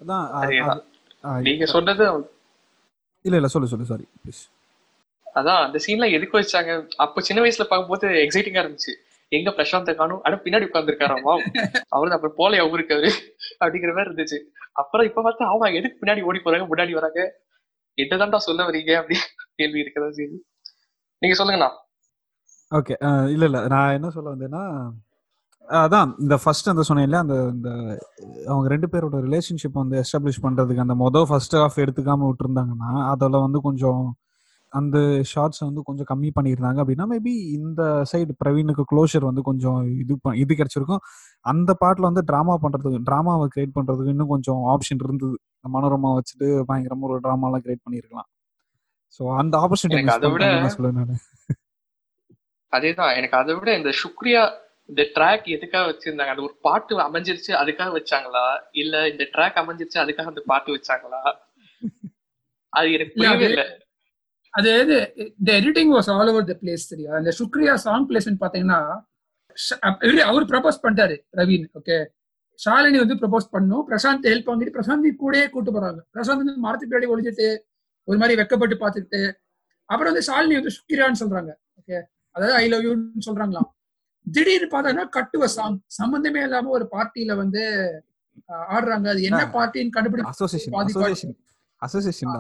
அதான் 0.01 0.83
நீங்க 1.47 1.67
சொன்னது 1.75 2.05
இல்ல 3.27 3.37
இல்ல 3.41 3.49
சொல்லு 3.55 3.71
சொல்லு 3.73 3.91
சாரி 3.91 4.07
ப்ளீஸ் 4.23 4.43
அதான் 5.39 5.63
அந்த 5.67 5.79
சீன்ல 5.85 6.07
எதுக்கு 6.17 6.39
வச்சாங்க? 6.41 6.73
அப்ப 7.05 7.23
சின்ன 7.29 7.41
வயசுல 7.45 7.65
பார்க்கும்போது 7.71 8.09
எக்ஸைட்டிங்கா 8.25 8.63
இருந்துச்சு. 8.65 8.93
எங்க 9.33 9.51
பிரசாந்த 9.51 9.93
காணும் 9.95 10.21
அட 10.25 10.35
பின்னாடி 10.37 10.67
உட்காந்துருக்காராமா 10.69 11.33
அவரு 11.93 12.15
அப்புறம் 12.17 12.37
போல 12.37 12.61
அவருக்கு 12.65 12.95
அவரு 12.97 13.11
அப்படிங்கிற 13.63 13.93
மாதிரி 13.93 14.11
இருந்துச்சு. 14.11 14.39
அப்புறம் 14.75 15.07
இப்ப 15.09 15.23
பார்த்தா 15.23 15.49
அவங்க 15.51 15.79
எதுக்கு 15.79 16.01
பின்னாடி 16.01 16.27
ஓடி 16.29 16.41
போறாங்க 16.41 16.67
முன்னாடி 16.71 16.93
வராங்க? 16.99 17.21
என்னதான்டா 17.99 18.39
சொல்ல 18.47 18.63
வரீங்க? 18.69 18.93
அப்படி 19.01 19.17
கேள்வி 19.61 19.83
இருக்கதா 19.83 20.09
சரி. 20.19 20.37
நீங்க 21.23 21.35
சொல்லுங்கண்ணா. 21.39 21.71
ஓகே 22.73 22.95
இல்ல 23.35 23.45
இல்ல. 23.51 23.59
நான் 23.73 23.97
என்ன 23.97 24.09
சொல்ல 24.11 24.29
வந்தேன்னா 24.35 24.63
அதான் 25.69 26.11
இந்த 26.19 26.35
ஃபர்ஸ்ட் 26.43 26.69
அந்த 26.69 26.83
சொன்னேன்ல 26.89 27.21
அந்த 27.23 27.37
இந்த 27.53 27.69
அவங்க 28.49 28.67
ரெண்டு 28.69 28.89
பேரோட 28.93 29.17
ரிலேஷன்ஷிப் 29.25 29.81
வந்து 29.81 29.97
எஸ்டாப்ளிஷ் 30.03 30.45
பண்றதுக்கு 30.45 30.85
அந்த 30.85 30.95
மொதல் 31.01 31.27
ஃபர்ஸ்ட் 31.31 31.57
ஆஃப் 31.63 31.81
எடுத்துக்காம 31.85 32.27
விட்டுருந்தாங்கன்னா 32.29 32.91
அதில் 33.13 33.45
வந்து 33.45 33.61
கொஞ்சம் 33.61 34.03
அந்த 34.77 35.23
ஷார்ட்ஸ் 35.23 35.59
வந்து 35.59 35.83
கொஞ்சம் 35.83 36.07
கம்மி 36.09 36.31
பண்ணியிருந்தாங்க 36.41 36.83
அப்படின்னா 36.87 37.07
மேபி 37.11 37.33
இந்த 37.59 38.03
சைடு 38.13 38.31
பிரவீனுக்கு 38.45 38.83
க்ளோஷர் 38.95 39.25
வந்து 39.25 39.43
கொஞ்சம் 39.43 39.99
இது 39.99 40.19
இது 40.35 40.55
கிடைச்சிருக்கும். 40.55 40.97
அந்த 41.41 41.75
பாட்டில் 41.75 42.09
வந்து 42.11 42.23
ட்ராமா 42.27 42.57
பண்றதுக்கு 42.63 43.01
ட்ராமாவை 43.11 43.47
கிரியேட் 43.57 43.75
பண்றதுக்கு 43.75 44.09
இன்னும் 44.09 44.29
கொஞ்சம் 44.29 44.63
ஆப்ஷன் 44.67 45.05
இருந்தது. 45.05 45.39
மனோரமா 45.73 46.19
வச்சுட்டு 46.19 46.63
பயங்கரமா 46.69 47.01
ஒரு 47.01 47.21
ட்ராமாலாம் 47.23 47.63
கிரியேட் 47.65 47.85
பண்ணியிருக்கலாம். 47.91 48.31
ஸோ 49.19 49.37
அந்த 49.37 49.59
ஆப்பர்ச்சுனிட்டி 49.59 50.07
அதை 50.07 50.31
விட- 50.31 50.75
சொல்லுவேன் 50.79 50.93
நான். 50.93 51.17
அதேதான் 52.71 53.17
எனக்கு 53.17 53.37
அதை 53.37 53.55
விட 53.55 53.77
இந்த 53.77 53.91
சுக்ரியா 53.91 54.53
இந்த 54.87 55.03
ட்ராக் 55.15 55.45
எதுக்காக 55.45 55.91
வச்சிருந்தாங்க? 55.91 56.27
அது 56.27 56.43
ஒரு 56.43 56.57
பாட்டு 56.61 56.99
அமைஞ்சிருச்சு 56.99 57.49
அதுக்காக 57.49 58.01
வச்சாங்களா? 58.01 58.61
இல்ல 58.73 59.09
இந்த 59.09 59.29
ட்ராக் 59.33 59.57
அமைஞ்சிருச்சு 59.57 59.99
அதுக்காக 59.99 60.23
அந்த 60.23 60.43
பாட்டு 60.47 60.77
வச்சாங்களா? 60.77 61.35
அது 62.69 62.93
எனக்கு 62.93 63.13
புரியவே 63.15 63.45
இல்ல. 63.45 63.86
அது 64.59 64.71
the 65.47 65.51
editing 65.61 65.93
was 65.97 66.09
all 66.15 66.31
over 66.33 66.51
the 66.51 66.55
place 66.63 66.85
சரியா 66.91 67.11
அந்த 67.21 67.33
சுக்ரியா 67.39 67.75
சாங் 67.87 68.07
பிளேஸ்மெண்ட் 68.11 68.43
பாத்தீங்கன்னா 68.45 68.81
அவர் 70.31 70.51
ப்ரப்போஸ் 70.53 70.83
பண்ணிட்டாரு 70.85 71.17
பிரவீன் 71.35 71.67
ஓகே 71.81 71.99
ஷாலினி 72.59 72.99
வந்து 73.03 73.17
ப்ரப்போஸ் 73.21 73.47
பண்ணும். 73.55 73.85
பிரசாந்த் 73.89 74.27
ஹெல்ப் 74.33 74.49
வாங்கிட்டு 74.51 74.75
பிரசாந்த் 74.77 75.09
கூடயே 75.23 75.47
கூட்டு 75.55 75.71
போறாங்க. 75.75 76.01
பிரசாந்த் 76.15 76.43
வந்து 76.43 76.55
மரத்துக்கு 76.65 76.91
பின்னாடி 76.93 77.11
ஒளிஞ்சிட்டு 77.15 77.49
ஒரு 78.09 78.19
மாதிரி 78.21 78.39
வெக்கப்பட்டு 78.41 78.77
பார்த்துட்டு 78.83 79.21
அப்புறம் 79.91 80.11
வந்து 80.11 80.27
ஷாலினி 80.29 80.55
வந்து 80.61 80.75
சுக்கிரான்னு 80.77 81.21
சொல்றாங்க 81.23 81.51
ஓகே 81.81 81.99
அதாவது 82.37 82.55
ஐ 82.63 82.65
லவ் 82.73 82.87
யூன்னு 82.87 83.27
சொல்றாங்களாம். 83.29 83.69
திடீர்னு 84.27 84.69
பார்த்தோன்னா 84.73 85.05
கட்டுவ 85.17 85.45
சாங் 85.57 85.79
சம்பந்தமே 86.01 86.41
இல்லாம 86.49 86.71
ஒரு 86.79 86.87
பார்ட்டியில 86.95 87.35
வந்து 87.43 87.63
ஆடுறாங்க. 88.77 89.07
அது 89.15 89.23
என்ன 89.31 89.43
பார்ட்டின்னு 89.57 89.97
கண்டுபிடிச்சு 89.97 90.35
அசோசியேஷன். 90.35 91.37
அசோசியேஷன் 91.83 92.35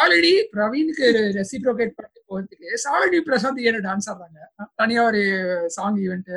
ஆல்ரெடி 0.00 0.30
பிரவீனுக்கு 0.54 1.06
ரெசிப்ரோகேட் 1.40 1.92
பண்ணி 1.98 2.20
போறதுக்கு 2.30 2.80
சாலினி 2.84 3.18
பிரசாந்த் 3.28 3.60
ஏன் 3.68 3.84
டான்ஸ் 3.88 4.08
ஆடுறாங்க? 4.12 4.38
தனியா 4.80 5.02
ஒரு 5.10 5.22
சாங் 5.76 5.98
ஈவெண்ட் 6.04 6.32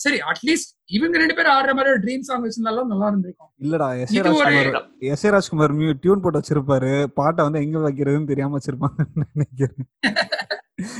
சரி 0.00 0.18
அட்லீஸ்ட் 0.30 0.72
இவங்க 0.96 1.14
ரெண்டு 1.20 1.34
பேரும் 1.36 1.54
ஆடுற 1.56 1.72
மாதிரி 1.76 1.92
ஒரு 1.92 2.00
ட்ரீம் 2.04 2.24
சாங் 2.28 2.42
வச்சிருந்தாலும் 2.44 2.90
நல்லா 2.92 3.06
இருந்திருக்கும். 3.10 3.50
இல்லடா 3.64 3.86
S 4.02 4.12
A 4.16 4.22
Rajkumar 4.26 4.88
S 5.12 5.24
A 5.26 5.30
Rajkumar 5.34 5.74
mu 5.78 5.92
tune 6.02 6.22
போட்டு 6.24 6.40
வச்சிருப்பாரு. 6.40 6.90
பாட்டை 7.20 7.44
வந்து 7.46 7.62
எங்க 7.66 7.78
வைக்கிறதுன்னு 7.86 8.30
தெரியாம 8.32 8.58
வச்சிருப்பாங்கன்னு 8.58 9.24
நினைக்கிறேன். 9.34 9.86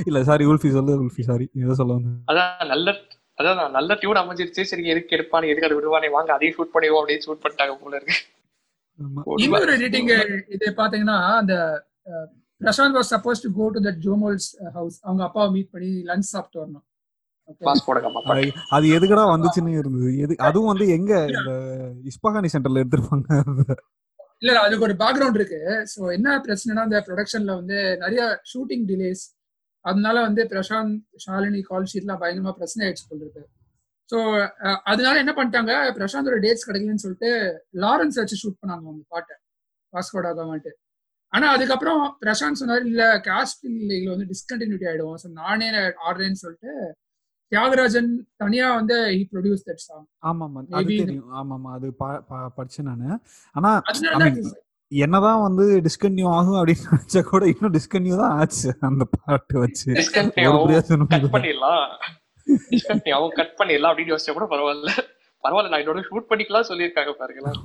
இல்ல 0.09 0.18
சாரி 0.31 0.46
உல்ஃபி 0.53 0.70
சொல்லு 0.79 0.94
உல்ஃபி 1.05 1.25
சாரி 1.31 1.49
ஏதோ 1.64 1.77
சொல்ல 1.81 1.99
அதான் 2.33 2.72
நல்ல 2.72 2.96
அதான் 3.38 3.59
நல்ல 3.79 3.99
டியூன் 4.03 4.22
அமைஞ்சிருச்சு. 4.22 4.62
சரி 4.70 4.85
எதுக்கு 4.92 5.16
எடுப்பானே 5.16 5.51
எதுக்கு 5.53 5.68
அதை 5.68 5.77
விடுவானே 5.79 6.09
வாங்க 6.16 6.33
அதையும் 6.37 6.57
ஷூட் 6.59 6.75
பண்ணிடுவோம் 6.75 7.03
அப்படின்னு 7.03 7.27
ஷூட் 7.27 7.42
பண்ணிட்டாங்க 7.44 7.75
போல 7.83 7.96
இருக்கு. 7.99 8.16
இன்னொரு 9.37 9.77
எடிட்டிங் 9.77 10.43
இது 10.53 10.73
பாத்தீங்கன்னா 10.77 11.37
அந்த 11.37 11.55
Prasanth 12.61 13.01
was 13.01 13.11
supposed 13.11 13.41
to 13.43 13.53
go 13.55 13.69
to 13.69 13.81
that 13.81 13.99
Jomol's 14.01 14.69
house 14.73 15.05
அவங்க 15.05 15.25
அப்பாவை 15.25 15.51
மீட் 15.51 15.71
பண்ணி 15.71 16.03
லஞ்ச் 16.03 16.19
சாப்பிட்டு 16.19 16.67
வரணும். 16.67 16.85
அது- 18.25 18.51
எதுக்குடா 18.73 19.25
வந்துச்சுன்னு 19.35 19.79
இருந்தது. 19.79 20.19
எது 20.19 20.35
அதுவும் 20.39 20.67
வந்து 20.67 20.89
எங்க 20.89 21.21
இந்த 21.21 21.51
இஸ்பகானி 22.05 22.47
சென்டர்ல 22.53 22.83
எடுத்திருப்பாங்க? 22.83 23.45
இல்ல 24.39 24.61
அதுக்கு 24.61 24.85
ஒரு 24.85 24.93
பேக்ரவுண்ட் 24.93 25.35
இருக்கு. 25.35 25.87
சோ 25.97 26.13
என்ன 26.13 26.39
பிரச்சனைனா 26.39 26.83
இந்த 26.83 27.05
ப்ரொடக்ஷன்ல 27.07 27.55
வந்து 27.55 27.97
நிறைய 27.97 28.41
ஷூட்டிங் 28.55 28.83
டிலேஸ் 28.87 29.39
அதனால 29.81 30.21
வந்து 30.21 30.45
பிரசாந்த் 30.45 31.01
ஷாலினி 31.27 31.63
கால் 31.63 31.87
ஷீட்லாம் 31.95 32.21
பயங்கரமா 32.21 32.53
பிரச்சனை 32.53 32.93
ஆயிடுச்சு 32.93 33.13
சொல்லிருக்கு 33.13 33.56
ஸோ 34.11 34.19
அதனால 34.90 35.14
என்ன 35.23 35.33
பண்ணிட்டாங்க? 35.37 35.73
பிரசாந்தோட 35.97 36.37
டேட்ஸ் 36.45 36.66
கிடைக்கலன்னு 36.69 37.05
சொல்லிட்டு 37.05 37.31
லாரன்ஸ் 37.85 38.19
வச்சு 38.21 38.40
ஷூட் 38.42 38.61
பண்ணாங்க 38.61 38.92
அந்த 38.92 39.05
பாட்டை. 39.14 39.35
பாஸ்கோடா 39.92 40.31
கவர்மெண்ட் 40.33 40.71
ஆனா 41.33 41.47
அதுக்கப்புறம் 41.55 42.03
பிரசாந்த் 42.21 42.61
சொன்னாரு 42.61 42.85
இல்ல 42.85 43.05
காஸ்ட் 43.25 43.64
இல்ல 43.71 44.11
வந்து 44.12 44.29
டிஸ்கண்டினியூட்டி 44.33 44.87
ஆயிடும். 44.90 45.16
ஸோ 45.23 45.29
நானே 45.40 45.69
ஆடுறேன்னு 46.07 46.42
சொல்லிட்டு 46.45 46.73
தியாகராஜன் 47.53 48.11
தனியா 48.42 48.69
வந்து 48.77 48.97
ஹி 49.11 49.23
ப்ரொடியூஸ் 49.33 49.66
தட் 49.66 49.83
சாங் 49.85 50.07
ஆமாமா 50.23 50.61
அது 50.73 50.95
தெரியும். 51.03 51.29
ஆமாமா 51.40 51.71
அது 51.77 51.88
படிச்சேன் 52.59 52.88
நானு. 52.90 53.09
ஆனா 53.55 53.71
என்னதான் 54.92 55.40
வந்து 55.45 55.64
டிஸ்கன்யூ 55.87 56.27
ஆகும் 56.35 56.59
அப்படின்னு 56.59 56.85
நினைச்சா 56.92 57.21
கூட 57.31 57.45
இன்னும் 57.53 57.75
டிஸ்கன்யூ 57.77 58.14
தான் 58.21 58.35
ஆச்சு 58.40 58.69
அந்த 58.88 59.05
பாட்டு 59.14 59.57
வச்சு. 59.64 59.88
டிஸ்கண்டினியூ. 60.01 61.31
பண்ணிடலாம். 61.35 61.83
அவங்க 63.17 63.35
கட் 63.39 63.55
பண்ணிடலாம் 63.61 63.93
அப்படின்னு 63.93 64.13
யோசிச்சா 64.15 64.35
கூட 64.37 64.47
பரவாயில்ல. 64.53 64.91
பரவாயில்ல 65.45 65.73
நான் 65.73 65.85
இதோட 65.85 66.01
ஷூட் 66.09 66.31
பண்ணிக்கலாம் 66.31 66.69
சொல்லியிருக்காங்க 66.71 67.13
பாருங்களேன். 67.21 67.59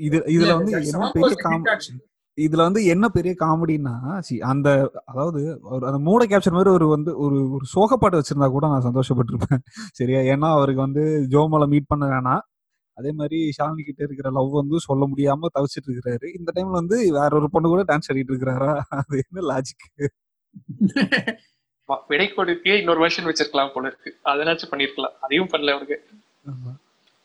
இது 0.00 0.18
இதுல 0.34 0.52
வந்து 0.58 0.72
என்ன 0.84 1.08
பெரிய 1.12 1.26
was 1.26 1.32
a 1.32 1.36
hit 1.36 1.44
காம் 1.44 1.64
actually. 1.74 2.00
இதுல 2.38 2.62
வந்து 2.66 2.80
என்ன 2.92 3.06
பெரிய 3.16 3.32
காமெடினா 3.42 3.94
சி 4.28 4.36
அந்த 4.52 4.68
அதாவது 5.10 5.40
ஒரு 5.70 5.84
அந்த 5.88 5.98
மூட 6.06 6.22
கேப்சர் 6.32 6.56
மாதிரி 6.56 6.72
ஒரு 6.72 6.86
வந்து 6.94 7.12
ஒரு 7.24 7.38
ஒரு 7.56 7.66
சோகப்பாட்டு 7.74 8.20
வச்சிருந்தா 8.20 8.48
கூட 8.56 8.66
நான் 8.72 8.86
சந்தோஷப்பட்டிருப்பேன். 8.88 9.62
சரியா? 10.00 10.20
ஏன்னா 10.32 10.48
அவருக்கு 10.56 10.82
வந்து 10.86 11.04
ஜோமலை 11.34 11.68
மீட் 11.74 11.90
பண்ண 11.92 12.06
வேணாம் 12.12 12.44
அதே 12.96 13.12
மாதிரி 13.20 13.38
ஷாலினி 13.56 13.84
கிட்ட 13.86 14.02
இருக்கிற 14.06 14.28
லவ் 14.36 14.50
வந்து 14.60 14.78
சொல்ல 14.88 15.04
முடியாம 15.12 15.50
தவிச்சிட்டு 15.56 15.88
இருக்கிறாரு. 15.88 16.26
இந்த 16.38 16.50
டைம்ல 16.56 16.76
வந்து 16.82 16.98
வேற 17.18 17.30
ஒரு 17.40 17.48
பொண்ணு 17.54 17.72
கூட 17.72 17.84
டான்ஸ் 17.90 18.10
ஆடிட்டு 18.12 18.34
இருக்கிறாரா? 18.34 18.72
அது 19.00 19.22
என்ன 19.24 19.46
லாஜிக் 19.50 19.86
விடை 22.10 22.26
கொடுக்கே 22.36 22.74
இன்னொரு 22.80 23.00
வருஷன் 23.04 23.26
வச்சிருக்கலாம் 23.28 23.72
போல 23.74 23.88
இருக்கு. 23.90 24.10
அதனாச்சும் 24.32 24.70
பண்ணிருக்கலாம். 24.72 25.14
அதையும் 25.24 25.50
பண்ணல 25.52 25.74
அவருக்கு 25.76 25.98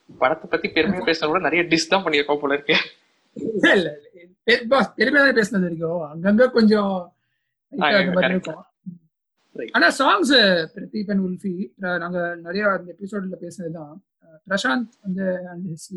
படத்தை 0.10 0.46
பத்தி 0.52 0.68
பெருமையா 0.76 1.02
பேசுறத 1.08 1.30
விட 1.32 1.42
நிறைய 1.48 1.62
டிஸ் 1.72 1.92
தான் 1.94 2.04
பண்ணியிருக்கோம் 2.06 2.42
போல 2.42 2.56
இருக்கு. 2.58 2.76
பெருமையா 5.00 5.24
தான் 5.26 5.38
பேசினது 5.40 5.66
வரைக்கும். 5.68 6.04
அங்கங்க 6.12 6.48
கொஞ்சம். 6.58 6.94
ஆனா 9.78 9.88
சாங்ஸ் 10.02 10.34
பிரதீப் 10.76 11.10
அண்ட் 11.14 11.24
உல்ஃபி 11.28 11.54
நாங்க 12.04 12.20
நிறைய 12.46 12.64
அந்த 12.76 12.90
எபிசோட்ல 12.96 13.38
பேசினதுதான் 13.46 13.96
பிரசாந்த் 14.50 14.94
வந்து 15.06 15.26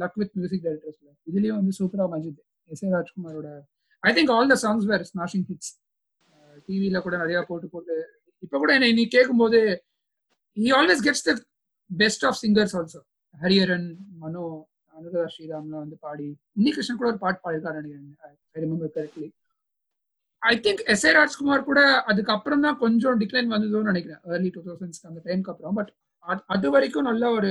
லக் 0.03 0.17
வித் 0.21 0.35
மியூசிக் 0.39 0.65
டைரக்டர்ஸ்ல 0.67 1.09
இதுலயும் 1.31 1.59
வந்து 1.61 1.73
சூப்பரா 1.79 2.07
Majid 2.15 2.41
S 2.71 2.85
A 2.87 2.91
ராஜ்குமாரோட 2.97 3.49
I 4.03 4.13
think 4.17 4.33
all 4.37 4.51
the 4.53 4.57
songs 4.65 4.87
were 4.93 5.05
smashing 5.13 5.47
hits 5.51 5.73
டிவில 6.67 7.01
கூட 7.07 7.15
நிறைய 7.17 7.39
போட்டு 7.51 7.69
போட்டு 7.75 7.97
இப்ப 8.43 8.55
கூட 8.59 8.71
என்னை 8.79 8.91
நீ 8.93 9.05
கேட்கும்போது 9.15 9.61
he 10.57 10.71
always 10.79 11.05
gets 11.07 11.27
the 11.29 11.33
best 11.91 12.25
of 12.29 12.39
singers 12.43 12.75
also 12.79 13.01
Hariharan 13.35 13.89
Mano 14.23 14.45
Anuradha 14.95 15.29
ஸ்ரீராம்லாம் 15.35 15.83
வந்து 15.85 15.99
பாடி 16.01 16.27
இன்னி 16.59 16.71
கிருஷ்ணன் 16.75 17.01
கூட 17.01 17.09
ஒரு 17.13 17.21
பாட்டு 17.23 17.41
பாடிருக்காரு 17.45 17.79
நினைக்கிறேன் 17.81 18.35
I 18.55 18.63
remember 18.65 18.93
correctly 18.97 19.29
I 20.43 20.55
think 20.65 20.83
S 20.93 21.05
A 21.09 21.13
Rajkumar 21.13 21.69
கூட 21.69 21.81
அதுக்கப்புறம் 22.11 22.65
தான் 22.67 22.79
கொஞ்சம் 22.79 23.19
டிக்ளைன் 23.21 23.53
வந்ததுன்னு 23.53 23.91
நினைக்கிறேன். 23.91 24.21
ஏர்லி 24.31 24.51
டூ 24.55 24.63
தௌசண்ட்ஸ்க்கு 24.67 25.11
அந்த 25.11 25.21
டைம்க்கு 25.27 25.51
அப்புறம். 25.53 25.77
பட் 25.79 25.91
அது 26.55 26.67
வரைக்கும் 26.75 27.09
நல்ல 27.11 27.25
ஒரு 27.37 27.51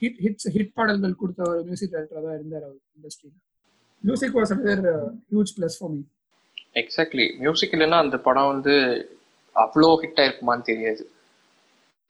ஹிட் 0.00 0.20
ஹிட்ஸ் 0.24 0.48
ஹிட் 0.54 0.72
பாடல்கள் 0.74 1.20
கொடுத்த 1.20 1.42
ஒரு 1.50 1.60
மியூசிக் 1.64 1.92
டைரக்டர் 1.92 2.24
தான் 2.26 2.36
இருந்தார் 2.38 2.64
அவர் 2.66 2.78
இண்டஸ்ட்ரியில் 2.96 3.36
music 4.04 4.36
was 4.38 4.52
another 4.54 4.82
huge 5.30 5.52
plus 5.58 5.76
for 5.78 5.92
me 5.94 6.00
exactly 6.82 7.26
music 7.42 7.74
இல்லைன்னா 7.76 8.00
அந்த 8.04 8.16
படம் 8.26 8.50
வந்து 8.52 8.74
அவ்வளோ 9.62 9.88
ஹிட் 10.02 10.20
ஆயிருக்குமான்னு 10.22 10.68
தெரியாது. 10.70 11.02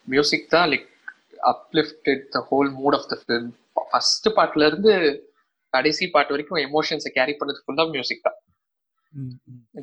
மியூசிக் 0.09 0.53
தான் 0.55 0.69
like 0.73 0.89
uplifted 1.53 2.25
the 2.35 2.41
whole 2.51 2.71
mood 2.81 2.97
of 2.99 3.09
the 3.13 3.17
film 3.23 3.49
first 3.91 4.29
பாட்டுல 4.37 4.69
இருந்து 4.71 4.93
கடைசி 5.73 6.05
பாட்டு 6.15 6.35
வரைக்கும் 6.35 6.61
எமோஷன்ஸை 6.69 7.11
கேரி 7.19 7.35
பண்ணது 7.41 7.63
ஃபுல்லா 7.65 7.85
மியூசிக் 7.95 8.27
தான். 8.27 8.39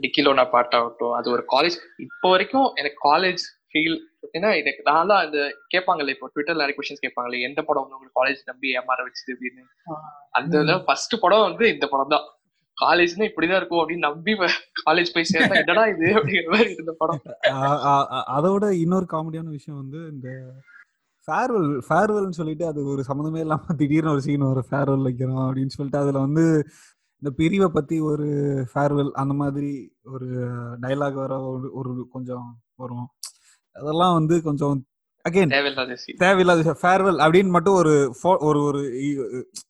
டிக்கிலோனா 0.04 0.44
பாட்டாகட்டும் 0.56 1.14
அது 1.18 1.28
ஒரு 1.36 1.44
காலேஜ் 1.54 1.76
இப்போ 2.06 2.28
வரைக்கும் 2.34 2.68
எனக்கு 2.82 3.00
காலேஜ் 3.10 3.44
ஃபீல் 3.70 3.98
ஏன்னா 4.38 4.50
எனக்கு 4.62 4.82
நான்லாம் 4.90 5.22
அந்த 5.26 5.38
கேட்பாங்கல்ல 5.74 6.14
இப்போ 6.16 6.28
ட்விட்டர்ல 6.34 6.64
நிறைய 6.64 6.76
கொஸ்டின்ஸ் 6.78 7.04
கேட்பாங்கல்ல 7.06 7.40
எந்த 7.48 7.60
படம் 7.68 7.84
வந்து 7.84 7.96
உங்களுக்கு 7.98 8.20
காலேஜ் 8.22 8.42
நம்பி 8.52 8.68
ஏமாற 8.80 9.00
வச்சுது 9.08 9.34
அப்படின்னு? 9.36 9.64
அந்த 10.40 10.56
ஃபர்ஸ்ட் 10.88 11.16
படம் 11.24 11.46
வந்து 11.48 11.66
இந்த 11.74 11.86
படம் 11.94 12.14
தான். 12.16 12.26
காலேஜ்னா 12.84 13.28
இப்படிதான் 13.30 13.60
இருக்கும் 13.62 13.82
அப்படின்னு 13.82 14.08
நம்பி 14.08 14.34
காலேஜ் 14.86 15.14
போய் 15.16 15.32
சேர்ந்தா 15.32 15.60
என்னடா 15.62 15.84
இது 15.94 16.08
அப்படிங்கிற 16.18 16.52
மாதிரி 16.54 16.72
இருந்த 16.76 16.94
படம். 17.02 17.22
அதோட 18.38 18.72
இன்னொரு 18.84 19.08
காமெடியான 19.14 19.50
விஷயம் 19.58 19.82
வந்து 19.82 20.00
இந்த 20.14 20.30
ஃபேர்வெல் 21.28 21.70
ஃபேர்வெல்னு 21.88 22.40
சொல்லிட்டு 22.40 22.66
அது 22.70 22.80
ஒரு 22.94 23.02
சம்மந்தமே 23.10 23.44
இல்லாம 23.46 23.76
திடீர்னு 23.82 24.14
ஒரு 24.14 24.24
சீன் 24.26 24.50
ஒரு 24.54 24.64
ஃபேர்வெல் 24.70 25.06
வைக்கிறோம் 25.08 25.46
அப்படின்னு 25.46 25.76
சொல்லிட்டு 25.76 26.02
அதுல 26.04 26.24
வந்து 26.26 26.46
இந்த 27.22 27.32
பிரிவை 27.38 27.68
பத்தி 27.76 27.98
ஒரு 28.12 28.26
ஃபேர்வெல் 28.72 29.12
அந்த 29.22 29.34
மாதிரி 29.42 29.70
ஒரு 30.14 30.28
டைலாக் 30.82 31.20
வர 31.22 31.36
ஒரு 31.80 31.92
கொஞ்சம் 32.16 32.48
வரும். 32.82 33.08
அதெல்லாம் 33.76 34.18
வந்து 34.18 34.36
கொஞ்சம் 34.48 34.76
அகைன் 35.26 35.54
தேவையில்லாத 36.24 36.74
ஃபேர்வெல் 36.82 37.20
அப்படின்னு 37.26 37.52
மட்டும் 37.56 37.78
ஒரு 37.82 37.94
ஒரு 38.50 38.60
ஒரு 38.70 38.82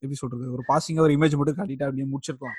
எப்படி 0.01 0.17
சொல்றது? 0.21 0.45
ஒரு 0.55 0.63
பாசிங்கா 0.71 1.03
ஒரு 1.05 1.15
இமேஜ் 1.17 1.37
மட்டும் 1.39 1.59
காட்டிட்டு 1.59 1.85
அப்படியே 1.87 2.07
முடிச்சிருக்கலாம். 2.13 2.57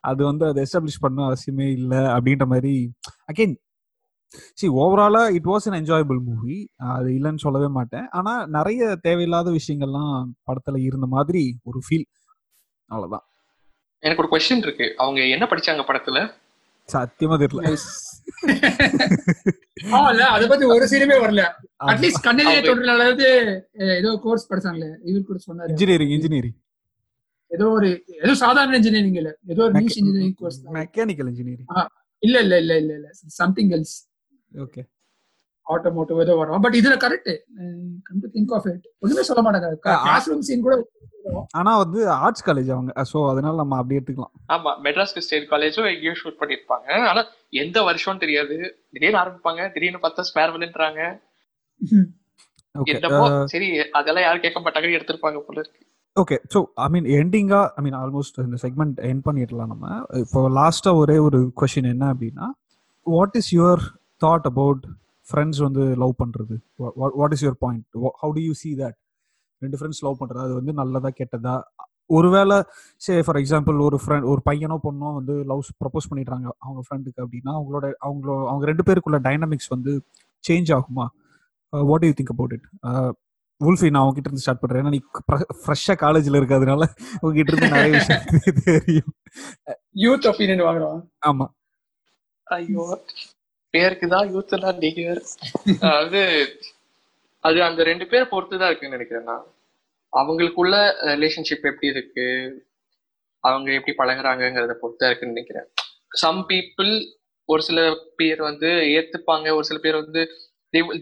அது 0.00 0.24
வந்து 0.24 0.46
அதை 0.46 0.66
எஸ்டாப்ளிஷ் 0.66 1.00
பண்ண 1.00 1.28
அவசியமே 1.28 1.72
இல்லை 1.72 1.98
அப்படின்ற 1.98 2.46
மாதிரி 2.46 2.92
அகைன் 3.32 3.54
சி 4.54 4.68
ஓவராலா 4.68 5.30
it 5.30 5.44
was 5.44 5.70
an 5.70 5.82
enjoyable 5.82 6.22
movie 6.24 6.70
அது 6.76 7.08
இல்லைன்னு 7.08 7.36
சொல்லவே 7.36 7.66
மாட்டேன். 7.66 8.08
ஆனா 8.10 8.46
நிறைய 8.46 8.96
தேவையில்லாத 9.00 9.50
விஷயங்கள்லாம் 9.50 10.30
படத்துல 10.46 10.78
இருந்த 10.78 11.06
மாதிரி 11.06 11.58
ஒரு 11.62 11.80
ஃபீல் 11.86 12.04
அவ்வளவுதான். 12.84 13.26
எனக்கு 13.98 14.26
ஒரு 14.26 14.30
கொஸ்டின் 14.32 14.56
இருக்கு. 14.56 14.94
அவங்க 14.96 15.26
என்ன 15.26 15.46
படிச்சாங்க 15.46 15.82
படத்துல? 15.88 16.30
சத்தியமா 16.88 17.36
தெரியல. 17.38 17.76
இல்ல 20.10 20.26
அதை 20.26 20.48
பத்தி 20.48 20.64
ஒரு 20.64 20.84
சீனுமே 20.90 21.16
வரல. 21.24 21.42
அட்லீஸ்ட் 21.84 22.22
கண்ணிலே 22.22 22.50
அவங்க- 22.52 22.66
தொடர 22.66 22.92
அளவுக்கு 22.92 23.30
அஹ், 23.74 23.96
ஏதோ 23.96 24.20
கோர்ஸ் 24.22 24.52
படிச்சாங்களே. 24.52 24.96
இவர் 25.04 25.22
கூட 25.22 25.38
சொன்னாரு. 25.46 25.68
இன்ஜினியரிங் 25.68 26.08
இன்ஜினியரிங் 26.08 26.56
ஏதோ 27.50 27.66
ஒரு 27.76 27.88
ஏதோ 28.24 28.34
சாதாரண 28.42 28.74
இன்ஜினியரிங் 28.80 29.18
இல்ல. 29.20 29.30
ஏதோ 29.52 29.62
ஒரு 29.66 29.74
news 29.78 29.98
engineering 30.00 30.36
course 30.40 30.58
mechanical 30.78 31.30
engineering 31.32 31.68
இல்ல 32.22 32.36
இல்ல 32.44 32.54
இல்ல 32.62 32.72
இல்ல 32.82 32.92
இல்ல. 32.98 33.08
சம்திங் 33.40 33.70
எல்ஸ் 33.76 33.96
ஓகே 34.52 34.82
ஆட்டோமோட்டிவ் 35.66 36.22
ஏதோ 36.24 36.34
வரும். 36.40 36.62
பட் 36.64 36.76
இதுல 36.80 36.94
correct 37.04 37.30
come 38.06 38.22
to 38.24 38.30
think 38.36 38.54
of 38.56 38.66
it 38.70 38.86
ஒண்ணுமே 39.02 39.24
சொல்ல 39.28 39.42
மாட்டாங்க. 39.46 39.68
கிளாஸ் 39.84 40.28
ரூம் 40.30 40.46
சீன் 40.48 40.64
கூட 40.66 40.76
ஆனா 41.60 41.72
வந்து 41.82 42.00
ஆர்ட்ஸ் 42.24 42.44
காலேஜ் 42.46 42.70
அவங்க. 42.74 42.92
சோ 43.10 43.18
அதனால 43.32 43.54
நம்ம 43.60 43.78
அப்படி 43.80 43.96
எடுத்துக்கலாம். 43.98 44.32
ஆமா 44.54 44.70
மெட்ராஸ் 44.86 45.12
ஸ்டேட் 45.26 45.50
காலேஜும் 45.50 45.88
எங்கேயும் 45.92 46.18
ஷூட் 46.20 46.38
பண்ணிருப்பாங்க 46.40 46.88
ஆனா 47.10 47.22
எந்த 47.62 47.78
வருஷம் 47.88 48.22
தெரியாது. 48.22 48.56
திடீர்னு 48.94 49.20
ஆரம்பிப்பாங்க. 49.22 49.62
திடீர்னு 49.74 50.00
பார்த்தா 50.04 51.08
ஓகே 52.74 52.92
என்னமோ 52.94 53.22
சரி 53.52 53.68
அதெல்லாம் 53.98 54.24
யாரும் 54.24 54.42
கேட்க 54.44 54.58
மாட்டாங்கன்னு 54.64 54.96
எடுத்திருப்பாங்க 54.98 55.38
போல 55.46 55.58
இருக்கு. 55.62 55.80
ஓகே 56.16 56.36
ஸோ 56.52 56.58
ஐ 56.84 56.86
மீன் 56.94 57.06
எண்டிங்காக 57.18 57.66
ஐ 57.78 57.82
மீன் 57.86 57.96
ஆல்மோஸ்ட் 58.00 58.38
இந்த 58.44 58.56
செக்மெண்ட் 58.62 58.96
எண்ட் 59.10 59.22
பண்ணிடலாம் 59.26 59.70
நம்ம. 59.72 59.84
இப்போ 60.22 60.40
லாஸ்ட்டாக 60.58 61.02
ஒரே 61.02 61.16
ஒரு 61.26 61.38
கொஷின் 61.60 61.88
என்ன 61.92 62.04
அப்படின்னா 62.12 62.46
what 63.06 63.36
is 63.40 63.50
your 63.58 63.82
thought 64.20 64.46
about 64.50 64.82
friends 65.26 65.60
வந்து 65.66 65.82
லவ் 66.02 66.14
பண்ணுறது 66.22 66.56
what 67.20 67.34
is 67.36 67.44
your 67.46 67.60
point 67.64 67.84
how 68.22 68.32
do 68.38 68.42
you 68.48 68.54
see 68.62 68.70
that 68.82 68.98
ரெண்டு 69.62 69.78
ஃப்ரெண்ட்ஸ் 69.78 70.02
லவ் 70.06 70.18
பண்ணுறது 70.20 70.44
அது 70.46 70.54
வந்து 70.58 70.72
நல்லதா 70.80 71.10
கெட்டதா? 71.20 71.54
ஒருவேளை 72.10 72.56
சே 73.02 73.14
ஃபார் 73.26 73.38
எக்ஸாம்பிள் 73.42 73.76
ஒரு 73.86 73.96
ஃப்ரெண்ட் 74.02 74.26
ஒரு 74.32 74.40
பையனோ 74.48 74.76
பொண்ணோ 74.86 75.08
வந்து 75.18 75.34
லவ் 75.50 75.62
ப்ரப்போஸ் 75.82 76.08
பண்ணிடுறாங்க 76.10 76.46
அவங்க 76.64 76.80
ஃப்ரெண்டுக்கு 76.86 77.20
அப்படின்னா 77.24 77.52
அவங்களோட 77.58 77.86
அவங்களோ 78.06 78.36
அவங்க 78.50 78.64
ரெண்டு 78.66 78.86
பேருக்குள்ள 78.88 79.18
டைனமிக்ஸ் 79.28 79.70
வந்து 79.74 79.92
சேஞ்ச் 80.44 80.70
ஆகுமா? 80.78 81.06
What 81.72 82.06
you 82.08 82.14
think 82.18 82.32
about 82.34 82.54
it 82.56 82.66
Wolfie 83.60 83.88
நான் 83.90 84.04
உங்ககிட்ட 84.04 84.28
இருந்து 84.28 84.44
ஸ்டார்ட் 84.44 84.62
பண்றேன். 84.62 84.82
ஏன்னா 84.82 84.94
நீ 84.94 85.00
ஃப்ரெஷ்ஷா 85.60 85.94
காலேஜ்ல 86.02 86.40
இருக்கிறதுனால 86.40 86.84
உங்ககிட்ட 87.22 87.52
இருந்து 87.52 87.74
நிறைய 87.74 87.92
விஷயம் 87.96 88.24
தெரியும். 88.68 89.12
யூத் 90.02 90.28
ஒப்பீனியன் 90.30 90.66
வாங்குறோம் 90.68 91.00
ஆமா. 91.30 91.46
ஐயோ. 92.46 92.84
பேருக்கு 93.74 94.06
தான் 94.14 94.28
யூத் 94.32 94.54
எல்லாம் 94.56 94.78
வேற. 95.00 95.18
அதாவது 95.84 96.20
அது 97.44 97.58
அந்த 97.68 97.82
ரெண்டு 97.90 98.06
பேரை 98.10 98.26
பொறுத்து 98.32 98.60
தான் 98.60 98.70
இருக்குன்னு 98.70 98.96
நினைக்கிறேன் 98.98 99.28
நான். 99.30 99.46
அவங்களுக்குள்ள 100.12 100.76
ரிலேஷன்ஷிப் 101.12 101.68
எப்படி 101.70 101.88
இருக்கு? 101.94 102.26
அவங்க 103.44 103.68
எப்படி 103.78 103.94
பழகுறாங்கங்கிறத 104.00 104.74
பொறுத்து 104.80 105.02
தான் 105.02 105.10
இருக்குன்னு 105.10 105.34
நினைக்கிறேன். 105.34 105.68
சம் 106.22 106.42
பீப்புள் 106.50 106.92
ஒரு 107.48 107.62
சில 107.68 107.80
பேர் 108.18 108.40
வந்து 108.48 108.68
ஏத்துப்பாங்க 108.96 109.48
ஒரு 109.58 109.66
சில 109.68 109.78
பேர் 109.84 110.02
வந்து 110.02 110.22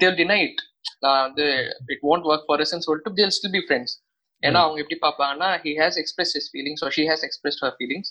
தேர் 0.03 0.19
டினைட் 0.21 0.61
நான் 1.05 1.23
வந்து 1.23 1.47
இட் 1.95 2.05
won't 2.09 2.27
ஒர்க் 2.31 2.47
ஃபார் 2.49 2.63
ன்னு 2.65 2.87
சொல்லிட்டு 2.89 3.13
தேல் 3.19 3.35
ஸ்டில் 3.37 3.55
பி 3.57 3.63
ஃப்ரெண்ட்ஸ் 3.67 3.95
ஏன்னா 4.43 4.61
அவங்க 4.65 4.79
எப்படி 4.83 4.99
பார்ப்பாங்கன்னா 5.05 5.51
he 5.65 5.71
has 5.81 5.99
express 6.03 6.33
his 6.37 6.49
feelings 6.53 6.83
she 6.97 7.05
has 7.11 7.25
express 7.29 7.59
her 7.65 7.77
feelings 7.79 8.11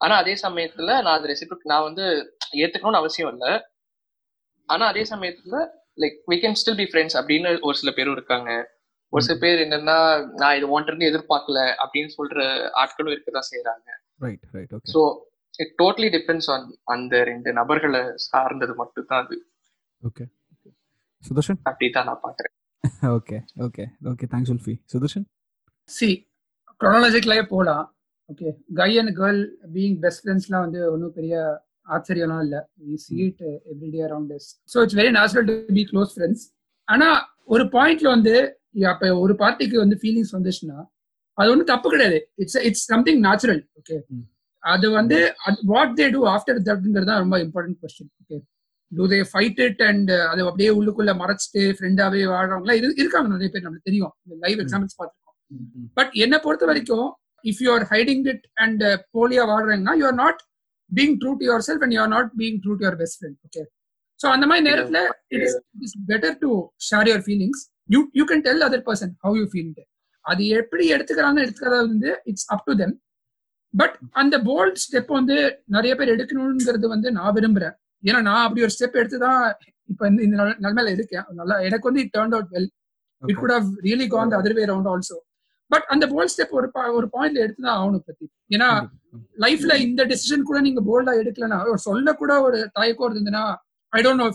ஆனா 0.00 0.14
அதே 0.22 0.34
சமயத்துல 0.44 0.90
நான் 1.04 1.16
அது 1.18 1.30
ரெசிபிக் 1.32 1.70
நான் 1.72 1.86
வந்து 1.88 2.04
ஏத்துக்கணும்னு 2.62 3.00
அவசியம் 3.02 3.30
இல்லை. 3.34 3.52
ஆனா 4.68 4.84
அதே 4.92 5.04
சமயத்துல 5.12 5.56
like 5.98 6.16
we 6.30 6.36
can 6.42 6.54
still 6.60 6.76
be 6.80 6.86
friends 6.92 7.12
அப்படின்னு 7.18 7.50
ஒரு 7.68 7.76
சில 7.80 7.90
பேரும் 7.90 8.16
இருக்காங்க. 8.18 8.50
ஒரு 9.12 9.22
சில 9.26 9.34
பேர் 9.42 9.62
என்னன்னா 9.64 9.96
நான் 10.40 10.56
இது 10.58 10.66
ஒன்றிருந்து 10.76 11.08
எதிர்பார்க்கல 11.10 11.58
அப்படின்னு 11.82 12.10
சொல்ற 12.16 12.38
ஆட்களும் 12.82 13.12
இருக்கதான் 13.14 13.48
செய்யறாங்க 13.50 13.88
so 14.92 15.00
it 15.54 15.74
totally 15.82 16.08
depends 16.16 16.48
on 16.54 16.64
அந்த 16.94 17.22
ரெண்டு 17.30 17.52
நபர்களை 17.60 18.02
சார்ந்தது 18.26 18.74
மட்டும் 18.80 19.08
தான் 19.12 19.22
அது. 19.24 19.36
ஓகே 20.02 20.24
சுதர்ஷன்? 21.24 21.58
அப்படிதான் 21.70 22.06
நான் 22.10 22.22
பாக்குறேன் 22.24 22.52
okay 23.16 23.36
okay 23.66 23.84
okay 24.10 24.24
thanks 24.32 24.52
Wolfie 24.54 24.74
Sudarshan? 24.92 25.24
C 25.88 26.08
க்ரோனாலஜிக்கலாவே 26.80 27.44
போகலாம் 27.52 27.84
okay 28.30 28.48
guy 28.80 28.90
and 29.00 29.12
girl 29.20 29.40
being 29.74 29.96
best 30.04 30.22
ஃப்ரெண்ட்ஸ்லாம் 30.24 30.64
வந்து 30.66 30.80
ஒன்றும் 30.92 31.14
பெரிய 31.18 31.34
ஆச்சரியம்லாம் 31.94 32.42
இல்லை. 32.46 32.60
We 32.84 32.96
see 33.02 33.14
it 33.24 33.42
everyday 33.72 34.02
around 34.06 34.32
us 34.38 34.48
so 34.72 34.76
it's 34.84 34.98
very 35.00 35.12
natural 35.18 35.46
to 35.50 35.56
be 35.78 35.84
close 35.90 36.12
friends 36.14 36.44
ஆனா 36.88 37.08
ஒரு 37.54 37.64
பாயிண்ட்ல 37.76 38.08
வந்து 38.16 38.34
அப்ப 38.92 39.10
ஒரு 39.24 39.34
பார்ட்டிக்கு 39.42 39.76
வந்து 39.82 39.96
ஃபீலிங்ஸ் 40.02 40.34
வந்துச்சுன்னா 40.36 40.78
அது 41.38 41.50
ஒன்றும் 41.52 41.70
தப்பு 41.70 41.88
கிடையாது. 41.92 42.18
It's 42.42 42.58
it's 42.68 42.86
something 42.92 43.20
natural 43.26 43.60
okay. 43.80 43.96
அது 44.62 44.86
வந்து 44.90 45.16
வாட் 45.72 45.94
தே 45.98 46.04
டூ 46.14 46.20
ஆஃப்டர் 46.34 46.58
தட்ங்கிறது 46.68 47.08
தான் 47.10 47.22
ரொம்ப 47.22 47.36
important 47.44 47.78
question 47.82 48.10
okay 48.22 48.36
do 48.94 49.04
they 49.10 49.18
fight 49.30 49.60
it 49.66 49.82
and 49.88 50.10
அது 50.30 50.40
அப்படியே 50.44 50.70
உள்ளுக்குள்ள 50.78 51.12
மறைச்சிட்டு 51.20 51.62
ஃப்ரெண்டாவே 51.76 52.22
வாழ்றவங்களா 52.32 52.76
இரு 52.78 52.88
இருக்காங்க 53.02 53.28
நிறைய 53.34 53.50
பேர் 53.52 53.64
நம்மளுக்கு 53.66 53.88
தெரியும். 53.90 54.12
லைவ் 54.44 54.60
எக்ஸாம்பிள்ஸ் 54.64 54.96
பார்த்துருக்கோம். 54.98 55.36
பட் 55.98 56.12
என்னை 56.24 56.38
பொறுத்த 56.44 56.64
வரைக்கும் 56.70 57.08
if 57.44 57.62
you 57.64 57.70
are 57.74 57.86
hiding 57.92 58.24
it 58.32 58.44
and 58.64 58.82
போலியா 59.16 59.44
வாழ்றீங்கன்னா 59.52 59.94
you 60.00 60.06
are 60.06 60.18
not 60.22 60.40
being 60.90 61.16
true 61.22 61.32
to 61.40 61.46
yourself 61.68 61.84
and 61.86 61.96
you 61.96 62.00
are 62.00 62.12
not 62.16 62.30
being 62.40 62.58
true 62.64 62.74
to 62.74 62.84
your 62.86 62.98
best 63.02 63.18
friend 63.20 63.38
okay 63.48 63.64
so 64.20 64.28
அந்த 64.34 64.44
மாதிரி 64.46 64.64
நேரத்துல 64.70 65.00
it 65.34 65.44
is 65.46 65.56
it 65.74 65.84
is 65.88 65.96
better 66.10 66.36
to 66.42 66.50
share 66.88 67.08
your 67.10 67.24
feelings 67.26 67.62
you 67.88 68.00
you 68.14 68.24
can 68.24 68.44
tell 68.48 68.64
other 68.68 68.84
person 68.86 69.14
how 69.24 69.36
you 69.36 69.46
feel 69.52 69.72
அது 70.24 70.44
எப்படி 70.58 70.84
எடுத்துக்கிறாங்க 70.94 71.38
எடுத்துக்கிறத 71.44 71.80
வந்து 71.86 72.10
it's 72.24 72.46
up 72.50 72.66
to 72.68 72.74
them 72.74 72.94
but 73.74 73.96
அந்த 74.12 74.36
bold 74.46 74.78
step 74.82 75.10
வந்து 75.10 75.36
நிறைய 75.66 75.92
பேர் 75.94 76.12
எடுக்கணுங்கிறது 76.14 76.86
வந்து 76.88 77.08
நான் 77.10 77.34
விரும்புறேன். 77.36 77.74
ஏன்னா 78.04 78.20
நான் 78.24 78.44
அப்படி 78.44 78.62
ஒரு 78.62 78.74
ஸ்டெப் 78.74 78.98
எடுத்து 79.00 79.18
தான் 79.20 79.40
இப்ப 79.88 80.02
இந்த 80.08 80.20
இந்த 80.22 80.36
நில- 80.38 80.56
நிலைமையில 80.62 80.90
இருக்கேன். 80.94 81.26
நல்லா 81.38 81.56
எனக்கு 81.66 81.88
வந்து 81.88 82.02
it 82.02 82.12
turn 82.14 82.34
out 82.36 82.50
well 82.54 82.68
it 83.22 83.38
could 83.40 83.54
have 83.54 83.68
really 83.86 84.06
gone 84.12 84.34
other 84.38 84.56
way 84.56 84.64
round 84.70 84.90
also 84.92 85.16
but 85.70 85.86
அந்த 85.92 86.04
போல்ட் 86.10 86.32
ஸ்டெப் 86.32 86.54
ஒரு 86.54 86.66
ஒரு 86.96 87.06
பாயிண்ட்ல 87.14 87.42
எடுத்து 87.44 87.62
தான் 87.62 87.76
ஆகணும் 87.76 88.04
பத்தி 88.06 88.26
ஏன்னா 88.50 88.68
லைஃப்ல 89.38 89.74
இந்த 89.84 90.02
டெசிஷன் 90.10 90.44
கூட 90.44 90.58
நீங்க 90.60 90.80
போல்டா 90.88 91.12
எடுக்கலனா 91.20 91.58
ஒரு 91.68 91.80
சொல்ல 91.84 92.12
கூட 92.14 92.32
ஒரு 92.42 92.58
தயக்கம் 92.76 93.06
இருந்ததுன்னா 93.08 93.44
I 93.92 94.02
don't 94.02 94.22
know 94.22 94.28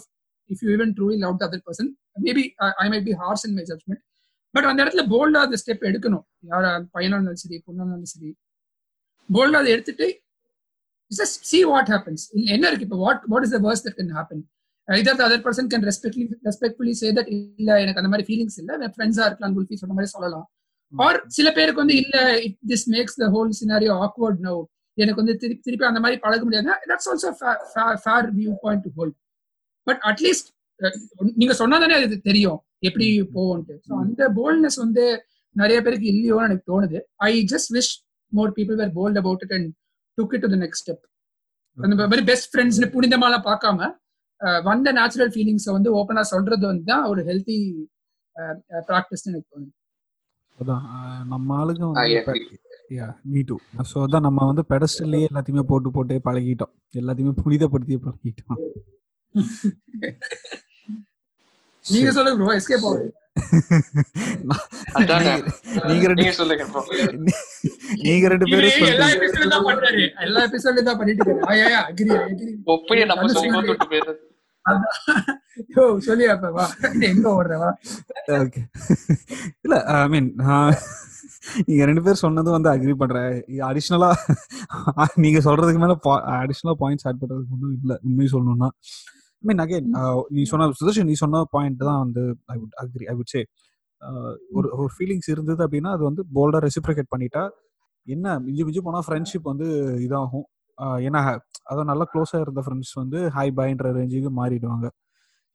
if 0.49 0.61
you 0.63 0.69
even 0.75 0.93
truly 0.97 1.17
love 1.19 1.43
other 1.47 1.65
person 1.67 1.89
maybe 2.23 2.43
I 2.77 2.87
might 2.89 3.05
be 3.05 3.15
harsh 3.21 3.45
in 3.47 3.55
my 3.55 3.65
judgment 3.67 4.03
but 4.55 4.65
அந்த 4.65 4.79
இடத்துல 4.83 5.03
போல்டா 5.09 5.39
அந்த 5.45 5.57
ஸ்டெப் 5.59 5.83
எடுக்கணும். 5.85 6.23
யாரா 6.45 6.69
பையனா 6.93 7.15
இருந்தாலும் 7.15 7.41
சரி 7.41 7.57
பொண்ணா 7.65 7.83
இருந்தாலும் 7.83 8.11
சரி. 8.11 8.29
போல்டா 9.29 9.57
அதை 9.61 9.71
எடுத்துட்டு 9.71 10.07
ஜஸ்ட் 11.11 11.37
சி 11.49 11.59
வாட் 11.71 11.89
ஹேப்பன்ஸ் 11.93 12.23
என்ன 12.53 12.63
இருக்கு 12.69 12.85
இப்போ? 12.87 12.99
What 13.05 13.23
what 13.31 13.45
is 13.47 13.55
the 13.55 13.61
worst 13.65 13.83
that 13.85 13.97
can 13.99 14.13
happen 14.17 14.41
either 14.87 15.17
the 15.19 15.23
other 15.27 15.43
person 15.45 15.69
can 15.71 15.85
respectly 15.89 16.23
respectfully 16.47 16.93
say 17.01 17.09
that 17.17 17.29
இல்ல 17.35 17.69
எனக்கு 17.83 18.01
அந்த 18.01 18.11
மாதிரி 18.13 18.25
ஃபீலிங்ஸ் 18.29 18.57
இல்ல. 18.61 18.71
ஃப்ரெண்ட்ஸா 18.93 19.25
இருக்கலாம் 19.27 19.55
குல்ஃபி 19.57 19.77
சொன்ன 19.81 19.95
மாதிரி 19.97 20.11
சொல்லலாம். 20.15 20.45
ஆர் 20.93 21.19
சில 21.29 21.47
பேருக்கு 21.57 21.83
வந்து 21.83 21.97
இல்ல 22.01 22.15
it 22.45 22.57
this 22.71 22.85
makes 22.93 23.17
the 23.21 23.27
whole 23.35 23.51
scenario 23.59 23.95
awkward 24.05 24.39
no 24.47 24.53
எனக்கு 24.97 25.21
வந்து 25.21 25.35
திருப்பி 25.41 25.63
திருப்பி 25.65 25.85
அந்த 25.89 25.99
மாதிரி 26.03 26.17
பழக 26.23 26.41
முடியாது 26.43 26.71
that's 26.91 27.09
also 27.11 27.29
fair 28.05 28.29
viewpoint 28.63 28.83
to 28.85 28.91
hold 28.97 29.15
but 29.87 30.01
at least 30.09 30.49
நீங்க 31.35 31.53
சொன்னாதானே 31.61 31.95
அது 31.99 32.17
தெரியும் 32.29 32.59
எப்படி 32.87 33.05
போவோன்ட்டு 33.35 33.75
ஸோ 33.87 33.93
அந்த 34.03 34.21
போல்ட்னஸ் 34.37 34.79
வந்து 34.83 35.03
நிறைய 35.55 35.77
பேருக்கு 35.81 36.07
இல்லையோன்னு 36.13 36.47
எனக்கு 36.49 36.69
தோணுது. 36.71 36.97
I 37.27 37.31
just 37.53 37.71
wish 37.77 37.91
more 38.31 38.51
people 38.57 38.77
were 38.81 38.93
bold 38.99 39.19
about 39.21 39.43
it 39.45 39.55
and 39.57 39.69
took 40.19 40.35
it 40.35 40.45
to 40.45 40.51
the 40.55 40.59
next 40.65 40.83
step 40.83 41.03
அந்த 41.77 41.95
மாதிரி 42.01 42.23
பெஸ்ட் 42.29 42.49
ஃப்ரெண்ட்ஸ்னு 42.51 42.89
புனிதமாலாம் 42.95 43.47
பார்க்காம 43.49 43.89
வந்த 44.69 44.91
நேச்சுரல் 44.99 45.31
ஃபீலிங்ஸை 45.33 45.71
வந்து 45.77 45.89
ஓப்பனா 45.99 46.21
சொல்றது 46.33 46.65
வந்து 46.71 46.85
தான் 46.91 47.05
ஒரு 47.11 47.21
ஹெல்த்தி 47.29 47.57
ப்ராக்டிஸ்னு 48.89 49.31
எனக்கு 49.31 49.49
தோணுது. 49.53 49.71
அதான் 50.59 50.85
நம்ம 51.31 51.57
ஆளுங்க 51.61 51.85
மீ 53.33 53.41
டூ 53.49 53.55
ஸோ 53.89 53.97
அதான் 54.05 54.25
நம்ம 54.27 54.45
வந்து 54.49 54.63
பெடஸ்டல்லையே 54.71 55.27
எல்லாத்தையுமே 55.29 55.63
போட்டு 55.71 55.89
போட்டு 55.95 56.15
பழகிட்டோம். 56.27 56.71
எல்லாத்தையுமே 57.01 57.33
புனிதப்படுத்தி 57.43 57.97
பழகிட்டோம். 58.05 58.59
நீங்க 61.85 62.11
சொல்லுங்க 62.17 62.37
ப்ரோ 62.41 62.55
எஸ்கேப் 62.59 62.87
ஆகுது. 62.89 63.05
நீங்க- 64.97 65.87
நீங்க 65.87 66.07
ரெண்டு 66.07 66.33
சொல்லுங்க. 66.33 66.63
நீங்க 67.95 68.27
பேரும் 68.29 68.87
எல்லா 68.87 69.07
சொல்றீங்க. 69.07 69.17
எபிசோடும் 69.17 69.47
தான் 69.47 69.65
பண்றாரு. 69.65 70.03
எல்லா 70.21 70.45
எபிசோடும் 70.45 70.83
தான் 70.83 70.97
பண்ணிட்டு 70.97 71.23
இருக்காரு. 71.23 71.45
ஆ, 71.45 71.53
யா, 71.63 71.93
agree, 71.93 72.17
agree. 72.23 72.53
ஒப்பையை 72.65 73.05
நம்ம 73.05 73.27
சொல்லி 73.27 73.51
போட்டு 73.51 73.67
விட்டு 73.67 73.87
போயிடுறது. 73.87 74.27
யோ, 75.75 75.83
சொல்லியா 76.07 76.33
இப்ப 76.33 76.51
வா. 76.51 76.65
எங்க 76.99 77.29
ஓடுற 77.29 77.57
வா. 77.57 77.69
ஓகே. 78.27 78.61
இல்ல 79.61 79.83
ஐ 79.83 80.07
மீன் 80.07 80.35
நீங்க 81.65 81.85
ரெண்டு 81.85 82.03
பேர் 82.03 82.13
சொன்னதும் 82.13 82.61
வந்து 82.61 82.71
அக்ரி 82.73 82.93
பண்றேன். 82.93 83.43
அடிஷ்னலா 83.69 84.09
நீங்க 85.15 85.39
சொல்றதுக்கு 85.39 85.79
மேல 85.79 85.95
அடிஷ்னலா 86.41 86.75
பாயிண்ட்ஸ் 86.79 87.07
ஆட் 87.07 87.21
பண்றதுக்கு 87.21 87.53
ஒன்றும் 87.53 87.77
இல்ல. 87.81 87.99
உண்மையை 88.03 88.29
சொல்லணும்னா. 88.33 88.69
ஐ 89.43 89.47
மீன் 89.49 89.61
அகைன் 89.63 89.89
நீ 90.35 90.41
சொன்ன 90.51 90.69
சுதர்ஷன் 90.79 91.09
நீ 91.11 91.15
சொன்ன 91.23 91.43
பாயிண்ட் 91.55 91.81
தான் 91.89 92.01
வந்து 92.05 92.23
I 92.53 92.57
would 92.61 92.75
agree 92.83 93.05
I 93.11 93.15
would 93.19 93.31
say 93.33 93.41
ஒரு 94.57 94.67
ஒரு 94.79 94.89
ஃபீலிங்ஸ் 94.95 95.29
இருந்தது 95.33 95.61
அப்படின்னா 95.65 95.91
அது 95.97 96.03
வந்து 96.09 96.21
போல்டா 96.37 96.59
ரெசிப்ரிகேட் 96.67 97.11
பண்ணிட்டா 97.13 97.43
என்ன 98.07 98.27
மிஞ்சி 98.45 98.63
மிஞ்சி 98.67 98.81
போனா 98.87 98.99
ஃப்ரெண்ட்ஷிப் 99.05 99.49
வந்து 99.51 99.67
இதாகும். 100.05 100.45
ஏன்னா 101.07 101.21
அதான் 101.71 101.89
நல்லா 101.91 102.05
க்ளோஸா 102.11 102.37
இருந்த 102.45 102.61
ஃப்ரெண்ட்ஸ் 102.65 102.93
வந்து 103.01 103.19
ஹை 103.37 103.47
பைன்ற 103.59 103.87
ரேஞ்சுக்கு 103.97 104.29
மாறிடுவாங்க. 104.39 104.87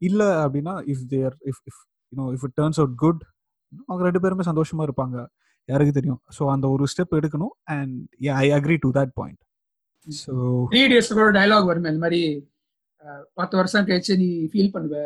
இல்ல 0.03 0.23
அப்படின்னா 0.45 0.75
if 0.93 1.05
there 1.13 1.35
if 1.51 1.63
if 1.71 1.81
you know 2.13 2.27
if 2.37 2.45
it 2.49 2.57
turns 2.61 2.81
out 2.83 2.97
good 3.05 3.23
அவங்க 3.89 4.03
ரெண்டு 4.09 4.23
பேருமே 4.25 4.45
சந்தோஷமா 4.51 4.83
இருப்பாங்க. 4.89 5.17
யாருக்கு 5.69 5.95
தெரியும்? 5.99 6.21
ஸோ 6.37 6.43
அந்த 6.55 6.67
ஒரு 6.75 6.85
ஸ்டெப் 6.93 7.15
எடுக்கணும். 7.21 7.55
And 7.77 7.95
I 8.43 8.47
agree 8.59 8.77
to 8.85 8.91
that 8.99 9.15
point 9.21 9.41
so 10.07 10.35
three 10.73 10.83
days 10.93 11.11
கூட 11.19 11.29
டயலாக் 11.39 11.71
வருமே 11.71 11.91
இந்த 11.93 12.03
மாதிரி 12.07 12.21
பத்து 13.39 13.55
வருஷம் 13.57 13.87
கழிச்சு 13.89 14.15
நீ 14.21 14.29
ஃபீல் 14.53 14.73
பண்ணுவ. 14.75 14.97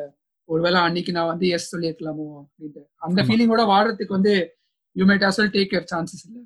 ஒருவேளை 0.49 0.79
அன்னைக்கு 0.81 1.13
நான் 1.13 1.31
வந்து 1.31 1.47
எஸ் 1.57 1.71
சொல்லியிருக்கலாமோ 1.73 2.27
அப்படின்ட்டு. 2.41 2.83
அந்த. 3.07 3.21
ஃபீலிங்கோட 3.27 3.65
வாடுறதுக்கு 3.73 4.17
வந்து 4.19 4.35
you 4.97 5.05
might 5.09 5.27
as 5.29 5.37
well 5.41 5.51
take 5.57 5.75
your 5.77 5.89
chances 5.93 6.23
இல்ல? 6.27 6.39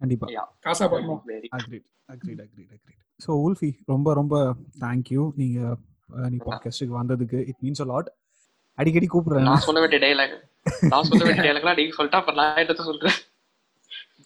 கண்டிப்பா. 0.00 0.26
காசா 0.66 0.86
பண்ணுவோம் 0.92 1.22
Very 1.32 1.48
agreed 1.58 1.86
agreed 2.08 2.42
agreed 2.44 2.72
agreed 2.76 3.00
so 3.20 3.32
உல்ஃபி 3.44 3.70
ரொம்ப 3.92 4.08
ரொம்ப 4.14 4.34
தேங்க்யூ 4.82 5.24
நீங்க 5.36 5.58
நீ 6.28 6.38
பாட்காஸ்ட்டுக்கு 6.46 6.94
வந்ததுக்கு 6.98 7.38
இட் 7.50 7.60
மீன்ஸ் 7.64 7.82
அ 7.84 7.88
லாட் 7.92 8.08
அடிக்கடி 8.78 9.06
கூப்பிடுறேன். 9.08 9.48
நான் 9.50 9.66
சொல்ல 9.66 9.80
வேண்டிய 9.82 10.00
டைலாக் 10.04 10.34
நான் 10.92 11.08
சொல்ல 11.08 11.22
வேண்டிய 11.24 11.44
டைலாக்லாம் 11.46 11.78
நீங்க 11.80 11.94
சொல்லிட்டா 11.98 12.20
அப்ப 12.22 12.34
நான் 12.40 12.60
எடுத்து 12.62 12.88
சொல்றேன் 12.90 13.18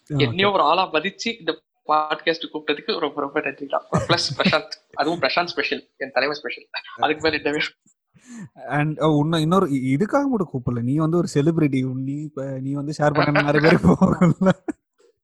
என்னையும் 0.25 0.53
ஒரு 0.55 0.63
ஆளா 0.69 0.83
மதிச்சு 0.93 1.29
இந்த 1.39 1.51
பாட்காஸ்ட் 1.89 2.47
கூப்பிட்டதுக்கு 2.53 2.99
ரொம்ப 2.99 3.21
ரொம்ப 3.21 3.41
நன்றி 3.41 3.65
தான் 3.65 3.83
பிளஸ் 3.91 4.27
பிரசாந்த் 4.37 4.75
அதுவும் 4.93 5.19
பிரசாந்த் 5.19 5.45
ஸ்பெஷல் 5.45 5.89
என் 5.97 6.11
தலைமை 6.13 6.37
ஸ்பெஷல் 6.37 6.67
அதுக்கு 6.95 7.29
மேல 7.29 7.41
வேணும் 7.43 7.77
அண்ட் 8.69 8.97
இன்னும் 8.97 9.39
இன்னொரு 9.39 9.67
இ- 9.67 9.95
இதுக்காக 9.97 10.23
மட்டும் 10.25 10.49
கூப்பிடல. 10.53 10.81
நீ 10.81 10.95
வந்து 10.95 11.17
ஒரு 11.17 11.27
செலிபிரிட்டி 11.33 11.93
நீ 11.93 12.13
இப்ப 12.21 12.43
நீ 12.59 12.71
வந்து 12.71 12.93
ஷேர் 12.97 13.13
பண்ண 13.13 13.41
நிறைய 13.41 13.69
பேர் 13.69 13.81
போகல. 13.81 14.51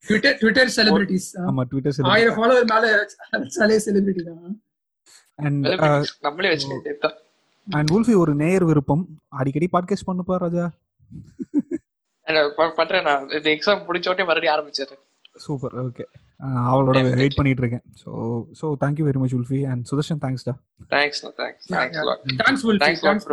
ட்விட்டர் 0.05 0.37
ட்விட்டர் 0.37 0.73
செலிபிரிட்டிஸ் 0.75 1.29
ஆமா 1.35 1.61
ட்விட்டர் 1.61 1.93
ஆயிரம் 2.01 2.35
ஃபாலோவர் 2.35 2.65
மேல 2.65 3.07
சாலே 3.31 3.79
செலிபிரிட்டி 3.85 4.23
தான். 4.23 4.61
அண்ட் 5.35 5.65
Celebrities 5.65 6.03
நம்மளே 6.19 6.49
வச்சுக்கிட்டு 6.49 7.15
அண்ட் 7.69 7.89
உல்ஃபி 7.89 8.17
ஒரு 8.17 8.35
நேயர் 8.35 8.63
விருப்பம். 8.63 9.07
அடிக்கடி 9.27 9.69
பாட்காஸ்ட் 9.71 10.09
பண்ணுப்பா 10.09 10.35
ராஜா. 10.35 10.71
பண்றேன் 12.75 13.03
நான். 13.03 13.29
இந்த 13.29 13.49
எக்ஸாம் 13.49 13.79
முடிச்ச 13.83 14.09
உடனே 14.09 14.23
மறுபடியும் 14.23 14.55
ஆரம்பிச்சிடுறேன். 14.55 15.03
சூப்பர் 15.35 15.85
ஓகே 15.85 16.03
அவளோட. 16.71 16.97
வெயிட் 17.21 17.37
பண்ணிட்டு 17.37 17.61
இருக்கேன் 17.63 17.85
so 18.03 18.09
so 18.59 18.65
thank you 18.83 19.05
very 19.09 19.19
much 19.23 19.35
Ulfi 19.39 19.59
and 19.71 19.83
Sudarshan 19.91 20.19
thanks 20.23 20.45
டா. 20.47 20.53
Thanks 20.95 21.21
thanks 21.41 21.67
thanks 21.73 23.03
thanks 23.05 23.25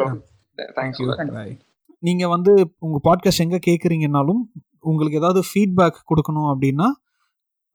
thank you 0.78 1.06
bye 1.36 1.54
நீங்க 2.02 2.24
வந்து 2.34 2.52
உங்க 2.86 2.98
பாட்காஸ்ட் 3.08 3.44
எங்க 3.46 3.58
கேக்குறீங்கனாலும் 3.68 4.42
உங்களுக்கு 4.90 5.18
ஏதாவது 5.22 5.40
ஃபீட்பேக் 5.48 5.98
கொடுக்கணும் 6.10 6.50
அப்படின்னா 6.52 6.88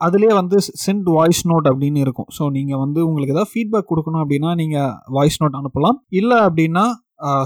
அதுலயே 0.02 0.34
வந்து 0.40 0.58
சென்ட் 0.84 1.08
வாய்ஸ் 1.18 1.40
நோட் 1.52 1.68
அப்படின்னு 1.70 2.00
இருக்கும். 2.06 2.28
ஸோ 2.38 2.44
நீங்க 2.58 2.74
வந்து 2.82 3.00
உங்களுக்கு 3.08 3.34
ஏதாவது 3.36 3.52
ஃபீட்பேக் 3.54 3.90
கொடுக்கணும் 3.92 4.22
அப்படின்னா 4.24 4.50
நீங்க 4.62 4.78
வாய்ஸ் 5.16 5.40
நோட் 5.44 5.58
அனுப்பலாம். 5.60 5.98
இல்ல 6.20 6.34
அப்படின்னா 6.48 6.84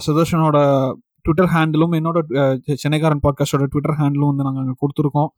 சுதர்ஷனோட 0.05 0.57
ட்விட்டர் 1.25 1.49
ஹேண்டிலும் 1.53 1.93
என்னோட 1.99 2.19
சென்னைக்காரன் 2.83 3.23
பாட்காஸ்டோட 3.25 3.67
ட்விட்டர் 3.73 3.97
ஹேண்டிலும் 3.99 4.31
வந்து 4.31 4.45
நாங்கள் 4.47 4.63
அங்கே 4.63 4.75
கொடுத்துருக்கோம். 4.81 5.29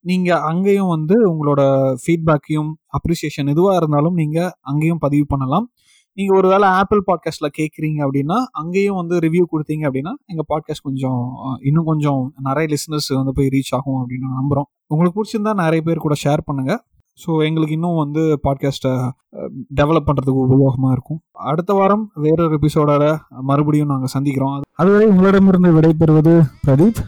நீங்க 0.00 0.40
அங்கேயும் 0.40 0.88
வந்து 0.88 1.16
உங்களோட 1.30 1.62
ஃபீட்பேக்கையும் 2.02 2.70
அப்ரிசியேஷன் 2.98 3.48
எதுவாக 3.48 3.76
இருந்தாலும் 3.76 4.14
நீங்க 4.14 4.56
அங்கேயும் 4.60 4.98
பதிவு 4.98 5.26
பண்ணலாம். 5.26 5.70
நீங்க 6.12 6.36
ஒருவேளை 6.36 6.68
ஆப்பிள் 6.68 7.04
பாட்காஸ்ட்ல 7.06 7.48
கேட்குறீங்க 7.58 7.98
அப்படின்னா 8.06 8.36
அங்கேயும் 8.50 8.96
வந்து 8.96 9.18
ரிவ்யூ 9.18 9.44
கொடுத்தீங்க 9.52 9.84
அப்படின்னா 9.88 10.12
எங்க 10.26 10.42
பாட்காஸ்ட் 10.48 10.82
கொஞ்சம் 10.82 11.20
இன்னும் 11.60 11.84
கொஞ்சம் 11.84 12.34
நிறைய 12.38 12.76
லிசனர்ஸ் 12.76 13.10
வந்து 13.16 13.32
போய் 13.32 13.46
ரீச் 13.46 13.74
ஆகும் 13.78 14.00
அப்படின்னு 14.00 14.28
நான் 14.28 14.40
நம்புறோம். 14.42 14.68
உங்களுக்கு 14.86 15.16
பிடிச்சிருந்தா 15.18 15.54
நிறைய 15.54 15.82
பேர் 15.82 15.98
கூட 15.98 16.14
ஷேர் 16.24 16.42
பண்ணுங்க. 16.44 16.84
ஸோ 17.26 17.44
எங்களுக்கு 17.46 17.74
இன்னும் 17.74 17.96
வந்து 17.96 18.40
பாட்காஸ்ட்டை 18.48 18.92
டெவலப் 19.74 20.06
பண்ணுறதுக்கு 20.06 20.44
உபயோகமாக 20.46 20.92
இருக்கும். 20.92 21.20
அடுத்த 21.32 21.72
வாரம் 21.72 22.10
வேறொரு 22.14 22.58
எபிசோடோட 22.58 23.18
மறுபடியும் 23.40 23.88
நாங்கள் 23.88 24.14
சந்திக்கிறோம். 24.18 24.60
அதுவரை 24.72 25.06
உங்களிடமிருந்து 25.06 25.72
விடைபெறுவது 25.78 26.34
பிரதீப். 26.66 27.00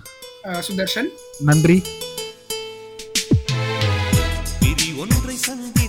சுதர்ஷன். 0.68 1.10
நன்றி. 1.44 1.82
sentir. 5.42 5.81